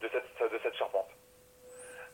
[0.00, 1.08] de cette, de cette charpente.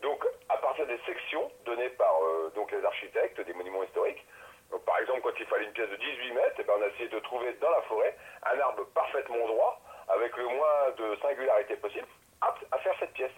[0.03, 4.25] Donc à partir des sections données par euh, donc les architectes des monuments historiques,
[4.71, 6.87] donc, par exemple quand il fallait une pièce de 18 mètres, eh ben, on a
[6.89, 11.77] essayé de trouver dans la forêt un arbre parfaitement droit, avec le moins de singularité
[11.77, 12.07] possible,
[12.41, 13.33] apte à faire cette pièce.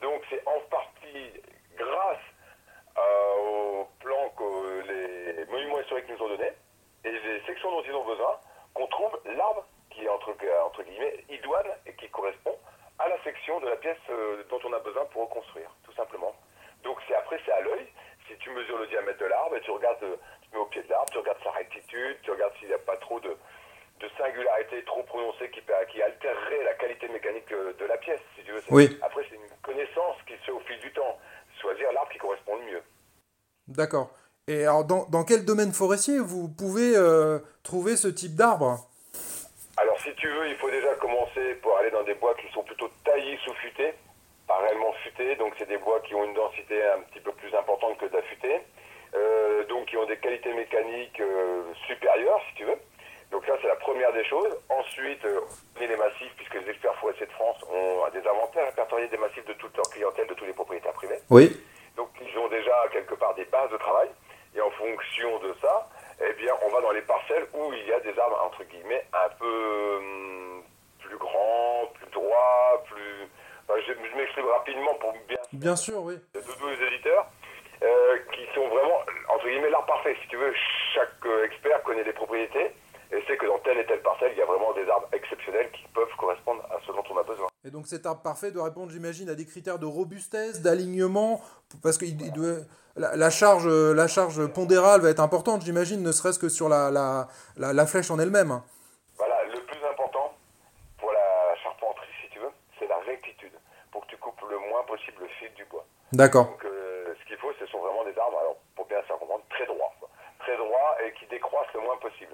[0.00, 1.32] Donc c'est en partie
[1.76, 2.18] grâce
[2.98, 6.52] euh, au plan que les monuments historiques nous ont donné
[7.04, 8.38] et les sections dont ils ont besoin
[8.74, 12.56] qu'on trouve l'arbre qui est entre, entre guillemets idoine et qui correspond
[13.00, 16.34] à la section de la pièce euh, dont on a besoin pour reconstruire, tout simplement.
[16.84, 17.86] Donc c'est après c'est à l'œil.
[18.28, 20.82] Si tu mesures le diamètre de l'arbre et tu regardes, euh, tu mets au pied
[20.82, 23.36] de l'arbre, tu regardes sa rectitude, tu regardes s'il n'y a pas trop de,
[24.00, 25.60] de singularité trop prononcée qui,
[25.90, 28.62] qui altérerait la qualité mécanique euh, de la pièce, si tu veux.
[28.70, 28.98] Oui.
[29.02, 31.18] Après c'est une connaissance qui se fait au fil du temps.
[31.60, 32.82] Choisir l'arbre qui correspond le mieux.
[33.68, 34.10] D'accord.
[34.48, 38.78] Et alors, dans, dans quel domaine forestier vous pouvez euh, trouver ce type d'arbre
[39.76, 42.62] Alors, si tu veux, il faut déjà commencer pour aller dans des bois qui sont
[42.62, 43.92] plutôt taillés sous futés,
[44.48, 47.54] pas réellement futés, donc c'est des bois qui ont une densité un petit peu plus
[47.54, 48.60] importante que d'affûtés,
[49.14, 52.78] euh, donc qui ont des qualités mécaniques euh, supérieures, si tu veux.
[53.30, 54.56] Donc ça, c'est la première des choses.
[54.68, 55.40] Ensuite, euh,
[55.76, 59.18] on est les massifs, puisque les experts forestiers de France ont des inventaires répertoriés des
[59.18, 61.19] massifs de toute leur clientèle, de tous les propriétaires privés.
[61.30, 61.59] Oui.
[88.14, 91.40] parfait doit répondre, j'imagine, à des critères de robustesse, d'alignement,
[91.82, 92.58] parce que il doit,
[92.96, 97.28] la, charge, la charge pondérale va être importante, j'imagine, ne serait-ce que sur la, la,
[97.56, 98.60] la, flèche en elle-même.
[99.16, 100.34] Voilà, le plus important
[100.98, 103.52] pour la charpenterie, si tu veux, c'est la rectitude,
[103.92, 105.84] pour que tu coupes le moins possible le fil du bois.
[106.12, 106.46] D'accord.
[106.46, 109.44] Donc, euh, ce qu'il faut, ce sont vraiment des arbres, alors pour bien faire comprendre,
[109.50, 109.92] très droits,
[110.40, 112.32] très droits et qui décroissent le moins possible.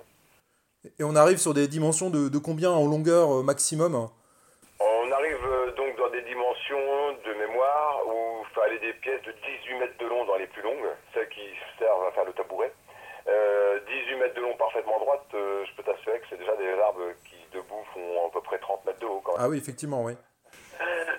[0.99, 4.09] Et on arrive sur des dimensions de combien en longueur euh, maximum?
[19.47, 20.13] Ah oui, effectivement, oui.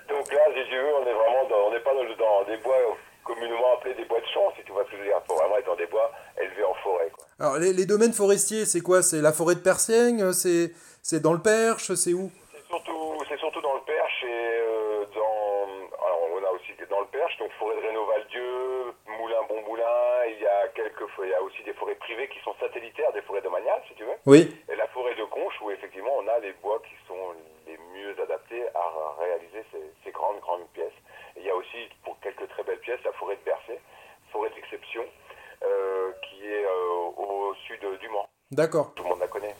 [0.09, 2.57] Donc là, si tu veux, on est vraiment dans, on n'est pas dans, dans des
[2.57, 2.75] bois
[3.23, 5.17] communément appelés des bois de champs, si tu vois ce que je veux dire.
[5.23, 7.09] Il faut vraiment être dans des bois élevés en forêt.
[7.15, 7.25] Quoi.
[7.39, 9.01] Alors, les, les domaines forestiers, c'est quoi?
[9.01, 12.29] C'est la forêt de Persiègne C'est c'est dans le Perche C'est où?
[12.51, 16.99] C'est surtout, c'est surtout dans le Perche et euh, dans, alors on a aussi dans
[16.99, 17.87] le Perche, donc forêt de
[19.07, 22.39] Moulin Bon Moulin, il y a quelques, il y a aussi des forêts privées qui
[22.43, 24.17] sont satellitaires des forêts domaniales, si tu veux.
[24.25, 24.53] Oui.
[24.69, 27.33] Et la forêt de Conche où effectivement on a les bois qui sont
[27.65, 30.97] les mieux adaptés à réaliser ces, ces grandes grandes pièces.
[31.35, 33.79] Et il y a aussi pour quelques très belles pièces la forêt de Bercé,
[34.31, 35.05] forêt d'exception,
[35.63, 38.27] euh, qui est euh, au sud du Mans.
[38.57, 38.91] D'accord.
[38.95, 39.55] Tout le monde la connaît.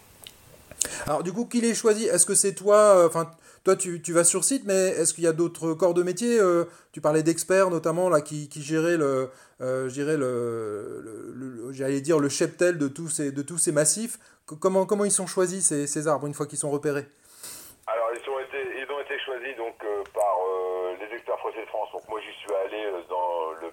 [1.05, 2.07] Alors, du coup, qui les choisit?
[2.09, 3.29] Est-ce que c'est toi euh, Enfin,
[3.63, 6.39] toi, tu, tu vas sur site, mais est-ce qu'il y a d'autres corps de métier
[6.39, 9.29] euh, Tu parlais d'experts, notamment, là, qui, qui géraient le,
[9.61, 11.33] euh, le, le-
[11.67, 14.17] le- j'allais dire le cheptel de tous ces, de tous ces massifs.
[14.59, 17.05] Comment, comment ils sont choisis ces, ces arbres une fois qu'ils sont repérés?
[17.85, 21.63] Alors, ils ont été, ils ont été choisis donc euh, par euh, les experts forestiers
[21.63, 21.89] de France.
[21.93, 23.69] Donc, moi, j'y suis allé dans, le,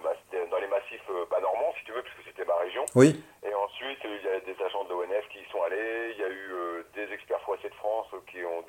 [0.51, 2.85] dans les massifs bas normands, si tu veux, puisque c'était ma région.
[2.95, 3.23] Oui.
[3.43, 3.55] Et
[3.85, 6.13] euh, il y a des agents de l'ONF qui y sont allés.
[6.13, 8.65] Il y a eu euh, des experts forestiers de France euh, qui ont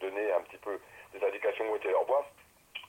[0.00, 0.78] donné un petit peu
[1.14, 2.26] des indications où était leur bois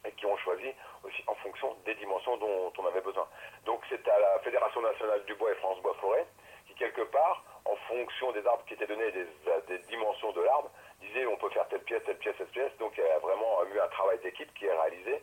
[0.05, 0.67] et qui ont choisi
[1.03, 3.27] aussi en fonction des dimensions dont on avait besoin.
[3.65, 6.25] Donc, c'est à la Fédération nationale du bois et France Bois Forêt
[6.67, 9.27] qui, quelque part, en fonction des arbres qui étaient donnés, des,
[9.67, 12.75] des dimensions de l'arbre, disait on peut faire telle pièce, telle pièce, telle pièce.
[12.79, 15.21] Donc, il y a vraiment eu un travail d'équipe qui est réalisé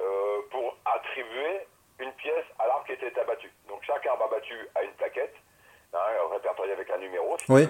[0.00, 1.66] euh, pour attribuer
[1.98, 3.52] une pièce à l'arbre qui était abattu.
[3.68, 5.34] Donc, chaque arbre abattu a une plaquette,
[5.94, 5.98] hein,
[6.32, 7.36] répertoriée avec un numéro.
[7.38, 7.68] si Oui.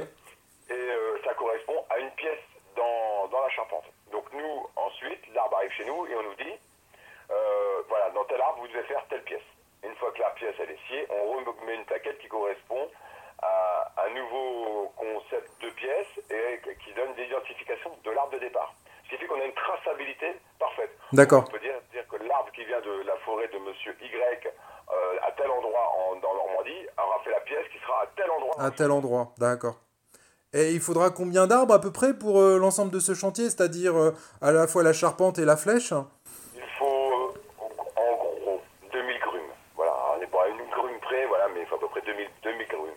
[0.69, 2.39] Et euh, ça correspond à une pièce
[2.77, 3.85] dans, dans la charpente.
[4.13, 6.55] Donc, nous, ensuite, l'arbre arrive chez nous et on nous dit
[7.31, 9.43] euh, voilà, dans tel arbre, vous devez faire telle pièce.
[9.85, 12.91] Une fois que la pièce elle est sciée, on remet une plaquette qui correspond
[13.43, 18.75] à un nouveau concept de pièce et qui donne l'identification de l'arbre de départ.
[19.05, 20.91] Ce qui fait qu'on a une traçabilité parfaite.
[21.13, 21.45] D'accord.
[21.49, 24.49] On peut dire, dire que l'arbre qui vient de la forêt de monsieur Y
[24.93, 28.31] euh, à tel endroit en- dans Normandie aura fait la pièce qui sera à tel
[28.31, 28.55] endroit.
[28.59, 29.33] À tel endroit.
[29.39, 29.77] D'accord.
[30.53, 33.97] Et il faudra combien d'arbres à peu près pour euh, l'ensemble de ce chantier, c'est-à-dire
[33.97, 34.13] euh,
[34.43, 35.93] à la fois la charpente et la flèche?
[36.57, 37.33] Il faut
[37.97, 38.61] en gros
[38.93, 39.41] 2000 grumes.
[39.77, 42.01] Voilà, on n'est pas à une grume près, voilà, mais il faut à peu près
[42.03, 42.91] 2000, 2000 grumes.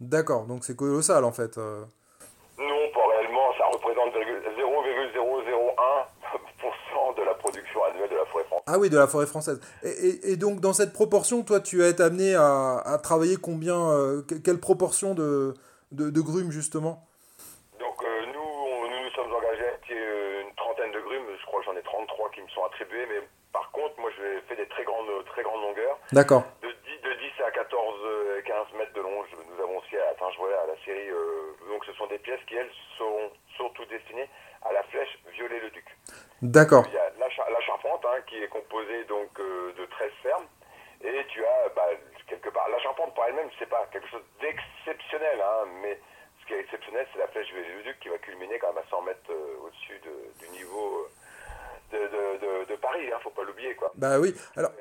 [0.00, 1.56] D'accord, donc c'est colossal en fait.
[1.56, 8.51] Non, pas réellement, ça représente 0,001% de la production annuelle de la forêt française.
[8.66, 9.60] Ah oui, de la forêt française.
[9.82, 13.36] Et, et- et donc dans cette proportion, toi tu as été amené à, à travailler
[13.36, 15.54] combien, euh, que- quelle proportion de,
[15.90, 17.06] de, de grumes justement?
[17.80, 21.46] Donc euh, nous, on- nous nous sommes engagés à euh, une trentaine de grumes, je
[21.46, 23.20] crois que j'en ai 33 qui me sont attribués, mais
[23.52, 26.44] par contre, moi je fais des très grandes, très grandes longueurs, D'accord.
[26.62, 29.22] de 10, de 10 à 14, euh, 15 mètres de long.
[29.50, 32.40] Nous avons aussi atteint, je vois à la série, euh, donc ce sont des pièces
[32.48, 34.28] qui, elles, sont surtout destinées
[34.62, 35.84] à la flèche violet-le-duc.
[36.40, 36.84] D'accord.
[36.88, 40.10] Il y a la, char- la charpente hein, qui est composée donc euh, de 13
[40.22, 40.46] fermes.
[41.04, 41.86] Et tu as bah,
[42.26, 45.98] quelque part la charpente par elle-même, c'est pas quelque chose d'exceptionnel, hein, mais
[46.40, 48.88] ce qui est exceptionnel, c'est la flèche du duc qui va culminer quand même à
[48.90, 51.08] 100 mètres euh, au-dessus de- du niveau euh,
[51.92, 53.92] de, de- de- de Paris, hein, faut pas l'oublier quoi.
[53.96, 54.18] Bah
[54.56, 54.72] Alors,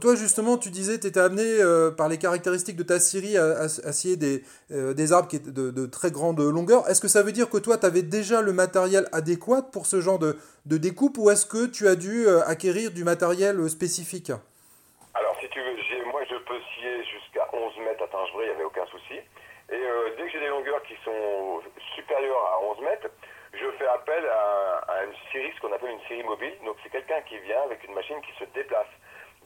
[0.00, 3.68] toi, justement, tu disais, tu étais amené euh, par les caractéristiques de ta scierie à,
[3.68, 6.88] scier des, euh, arbres qui étaient de, très grande longueur.
[6.88, 10.00] Est-ce que ça veut dire que toi, tu avais déjà le matériel adéquat pour ce
[10.00, 14.30] genre de, de découpe ou est-ce que tu as dû euh, acquérir du matériel spécifique
[15.14, 18.48] Alors, si tu veux, j'ai- moi je peux scier jusqu'à 11 mètres à Tingevré, il
[18.50, 19.18] n'y avait aucun souci.
[19.18, 21.60] Et euh, dès que j'ai des longueurs qui sont
[21.96, 23.08] supérieures à 11 mètres,
[23.52, 25.02] je fais appel à,
[25.54, 26.54] ce qu'on appelle une scierie mobile.
[26.64, 28.92] Donc, c'est quelqu'un qui vient avec une machine qui se déplace.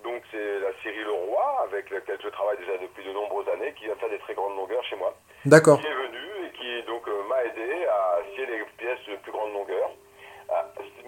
[0.05, 3.87] Donc, c'est la scierie Leroy, avec laquelle je travaille déjà depuis de nombreuses années, qui
[3.87, 5.15] va faire des très grandes longueurs chez moi.
[5.45, 5.81] D'accord.
[5.81, 9.33] Qui est venu et qui donc euh, m'a aidé à scier les pièces de plus
[9.33, 9.91] grande longueur,
[10.51, 10.67] à-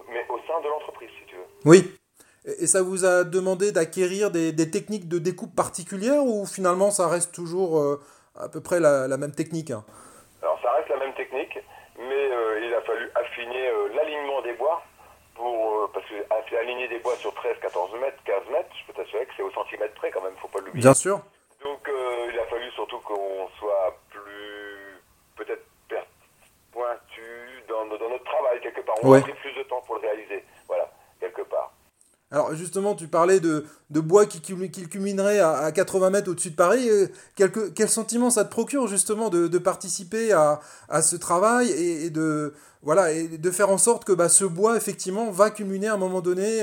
[0.09, 1.47] mais au sein de l'entreprise, si tu veux.
[1.65, 1.95] Oui.
[2.61, 7.07] Et ça vous a demandé d'acquérir des, des techniques de découpe particulières ou finalement ça
[7.09, 8.01] reste toujours euh,
[8.41, 9.85] à peu près la, la même technique hein?
[10.41, 11.59] Alors ça reste la même technique,
[11.99, 14.83] mais euh, il a fallu affiner euh, l'alignement des bois,
[15.35, 16.08] pour, euh, parce que aff-
[16.61, 19.51] aligner des bois sur 13, 14 mètres, 15 mètres, je peux t'assurer que c'est au
[19.53, 20.81] centimètre près quand même, faut pas l'oublier.
[20.83, 21.21] Bien sûr.
[21.63, 25.03] Donc euh, il a fallu surtout qu'on soit plus,
[25.37, 25.65] peut-être
[26.73, 28.95] pointu dans, dans notre travail quelque part.
[29.03, 29.19] On Ouais.
[29.19, 30.91] a pris plus de temps pour le réaliser, voilà,
[31.21, 31.73] quelque part.
[32.31, 36.57] Alors justement, tu parlais de, de bois qui, qui culminerait à, 80 mètres au-dessus de
[36.57, 36.87] Paris.
[37.35, 40.61] Quel, quel, sentiment ça te procure justement de, de participer à,
[40.91, 42.53] à, ce travail et, de,
[42.83, 45.99] voilà, et de faire en sorte que bah, ce bois, effectivement, va culminer à un
[45.99, 46.63] moment donné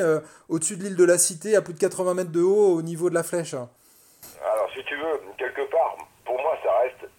[0.49, 3.09] au-dessus de l'île de la Cité, à plus de 80 mètres de haut, au niveau
[3.09, 3.55] de la flèche?
[3.55, 7.09] Alors, si tu veux, quelque part, pour moi, ça reste,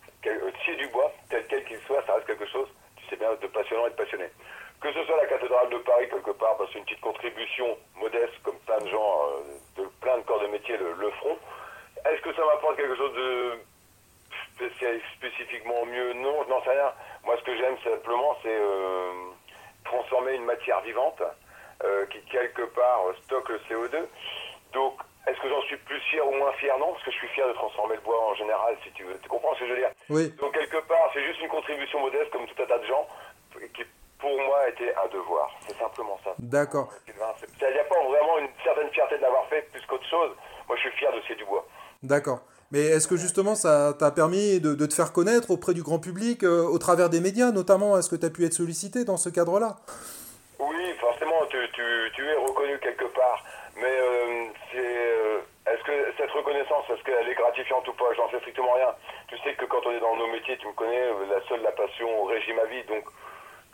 [0.62, 3.86] scier du bois, tel qu'il soit, ça reste quelque chose, tu sais bien, de passionnant
[3.88, 4.30] et de passionné.
[4.80, 7.76] Que ce soit la cathédrale de Paris, quelque part, parce que c'est une petite contribution
[7.96, 11.38] modeste, comme plein de gens, euh, de plein de corps de métier le, le feront.
[12.04, 13.58] Est-ce que ça m'apporte quelque chose de
[15.16, 16.12] spécifiquement mieux?
[16.14, 16.92] Non, je n'en sais rien.
[17.24, 19.12] Moi, ce que j'aime simplement, c'est euh,
[19.84, 21.22] transformer une matière vivante
[21.84, 24.06] euh, qui, quelque part, stocke le CO2.
[24.72, 26.78] Donc, est-ce que j'en suis plus fier ou moins fier?
[26.78, 29.18] Non, parce que je suis fier de transformer le bois en général, si tu veux.
[29.20, 29.90] Tu comprends ce que je veux dire?
[30.10, 30.28] Oui.
[30.38, 33.08] Donc, quelque part, c'est juste une contribution modeste, comme tout un tas de gens,
[33.74, 33.82] qui
[34.18, 35.50] pour moi était un devoir.
[35.66, 36.34] C'est simplement ça.
[36.38, 36.92] D'accord.
[37.06, 40.30] Il n'y a pas vraiment une certaine fierté de l'avoir fait plus qu'autre chose.
[40.68, 41.66] Moi, je suis fier de ce du bois.
[42.02, 42.40] D'accord.
[42.72, 46.42] Mais est-ce que justement ça t'a permis de, te faire connaître auprès du grand public,
[46.42, 47.96] euh, au travers des médias notamment?
[47.96, 49.76] Est-ce que tu as pu être sollicité dans ce cadre-là?
[50.58, 53.44] Oui, forcément, tu, es reconnu quelque part.
[53.76, 55.38] Mais euh, c'est, euh,
[55.70, 58.12] est-ce que cette reconnaissance, est-ce qu'elle est gratifiante ou pas?
[58.16, 58.90] J'en sais strictement rien.
[59.28, 61.72] Tu sais que quand on est dans nos métiers, tu me connais, la seule la
[61.72, 62.82] passion régime à vie.
[62.84, 63.04] Donc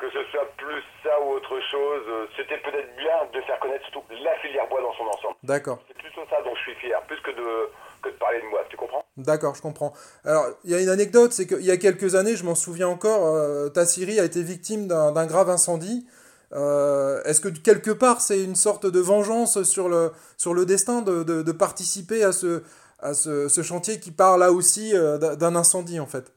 [0.03, 2.03] que ce soit plus ça ou autre chose,
[2.36, 5.36] c'était peut-être bien de faire connaître surtout la filière bois dans son ensemble.
[5.44, 5.78] D'accord.
[5.86, 7.70] C'est plutôt ça dont je suis fier, plus que de
[8.03, 9.05] que de parler de moi, tu comprends?
[9.16, 9.92] D'accord, je comprends.
[10.24, 12.88] Alors, il y a une anecdote, c'est qu'il y a quelques années, je m'en souviens
[12.88, 16.05] encore, euh, ta Syrie a été victime d'un grave incendie.
[16.53, 21.00] Euh, est-ce que quelque part, c'est une sorte de vengeance sur le, sur le destin
[21.00, 22.64] de, de, participer à, ce,
[23.00, 26.32] à ce, ce, chantier qui part là aussi euh, d'un incendie, en fait?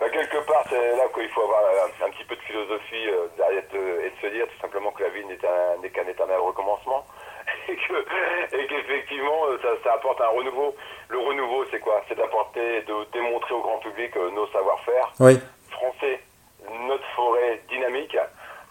[0.00, 1.60] Bah, Quelque part, c'est là qu'il faut avoir
[1.92, 1.99] petit
[2.30, 3.06] peu de philosophie
[3.36, 5.36] derrière et de se dire tout simplement que la vie n'est
[5.90, 7.04] qu'un éternel recommencement.
[7.68, 10.74] Et qu'effectivement ça, ça, apporte un renouveau.
[11.08, 12.02] Le renouveau, c'est quoi?
[12.08, 15.10] C'est d'apporter, de démontrer au grand public euh, nos savoir-faire.
[15.70, 16.20] Français,
[16.86, 18.16] notre forêt dynamique,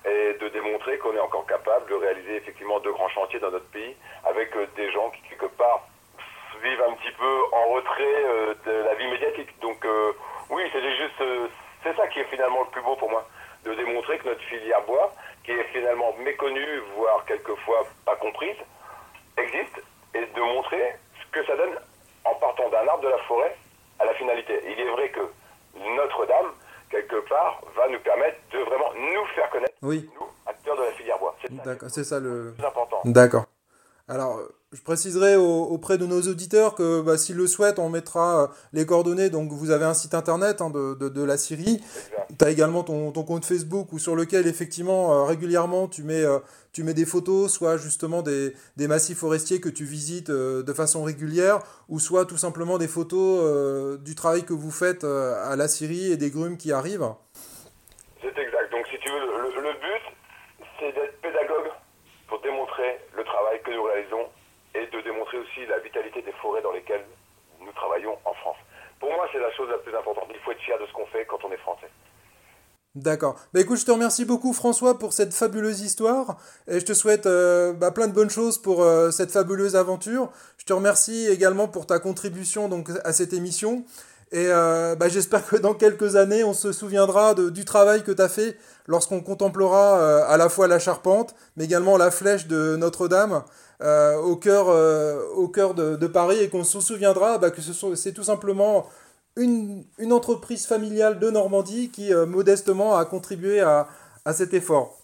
[0.06, 3.70] et de démontrer qu'on est encore capable de réaliser effectivement de grands chantiers dans notre
[3.70, 3.96] pays
[4.26, 5.88] avec euh, des gens qui quelque part
[6.64, 9.50] vivent un petit peu en retrait euh, de la vie médiatique.
[9.62, 9.86] Donc
[10.50, 11.24] oui, c'est juste,
[11.84, 13.28] c'est ça qui est finalement le plus beau pour moi,
[13.66, 18.58] de démontrer que notre filière bois, qui est finalement méconnue, voire quelquefois pas comprise,
[19.38, 19.82] existe
[20.14, 21.78] et de montrer ce que ça donne
[22.26, 23.56] en partant d'un arbre de la forêt
[24.00, 24.60] à la finalité.
[24.66, 25.22] Il est vrai que
[25.76, 26.52] Notre-Dame,
[26.90, 30.10] quelque part, va nous permettre de vraiment nous faire connaître, oui.
[30.20, 31.36] nous, acteurs de la filière bois.
[31.90, 33.02] C'est ça, le plus important.
[33.06, 33.46] D'accord.
[34.08, 34.40] Alors,
[34.72, 38.86] je préciserai auprès de nos auditeurs que bah, s'ils le souhaitent, on mettra euh, les
[38.86, 39.32] coordonnées.
[39.32, 41.82] Donc, vous avez un site internet hein, de, de, de, la Syrie.
[42.38, 46.24] Tu as également ton, ton, compte Facebook où, sur lequel, effectivement, euh, régulièrement, tu mets,
[46.24, 46.38] euh,
[46.72, 51.04] tu mets des photos, soit justement des, des massifs forestiers que tu visites de façon
[51.04, 56.12] régulière, ou soit tout simplement des photos du travail que vous faites à la Syrie
[56.12, 57.10] et des grumes qui arrivent.
[58.22, 58.72] C'est exact.
[58.72, 61.72] Donc, si tu veux, le, le but, c'est d'être pédagogue
[62.30, 64.09] pour démontrer le travail que nous réalisons
[65.40, 67.06] aussi la vitalité des forêts dans lesquelles
[67.60, 68.58] nous travaillons en France.
[69.00, 70.26] Pour moi, c'est la chose la plus importante.
[70.30, 71.90] Il faut être fier de ce qu'on fait quand on est français.
[72.96, 73.36] D'accord.
[73.54, 76.38] Bah écoute, je te remercie beaucoup François pour cette fabuleuse histoire
[76.68, 80.32] et je te souhaite euh, bah, plein de bonnes choses pour euh, cette fabuleuse aventure.
[80.58, 83.86] Je te remercie également pour ta contribution donc à cette émission
[84.32, 88.22] et euh, bah, j'espère que dans quelques années, on se souviendra du travail que tu
[88.24, 93.44] as fait lorsqu'on contemplera à la fois la charpente, mais également la flèche de Notre-Dame
[93.82, 97.62] euh, au cœur, euh, au cœur de, de, Paris et qu'on se souviendra bah, que
[97.62, 98.88] c'est tout simplement
[99.38, 103.88] une, une, entreprise familiale de Normandie qui modestement a contribué à,
[104.26, 104.98] à cet effort.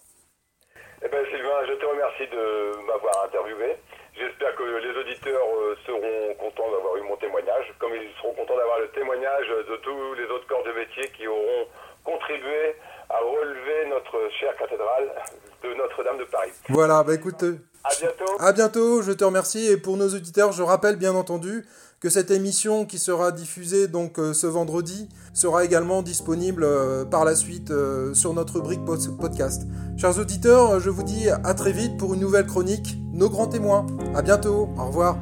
[1.02, 3.76] Eh ben, Sylvain, je te remercie de m'avoir interviewé.
[4.18, 8.56] J'espère que les auditeurs euh, seront contents d'avoir eu mon témoignage, comme ils seront contents
[8.56, 11.66] d'avoir le témoignage de tous les autres corps de métier qui auront
[12.02, 12.76] contribué
[13.10, 15.12] à relever notre chère cathédrale
[15.62, 16.52] de Notre-Dame de Paris.
[16.70, 17.44] Voilà, bah écoute.
[18.38, 19.02] À bientôt.
[19.02, 19.66] Je te remercie.
[19.66, 21.64] Et pour nos auditeurs, je rappelle bien entendu
[22.00, 27.24] que cette émission qui sera diffusée donc euh, ce vendredi sera également disponible euh, par
[27.24, 28.84] la suite euh, sur notre rubrique
[29.18, 29.62] podcast.
[29.96, 33.86] Chers auditeurs, je vous dis à très vite pour une nouvelle chronique Nos grands témoins.
[34.14, 34.68] À bientôt.
[34.76, 35.16] Au revoir.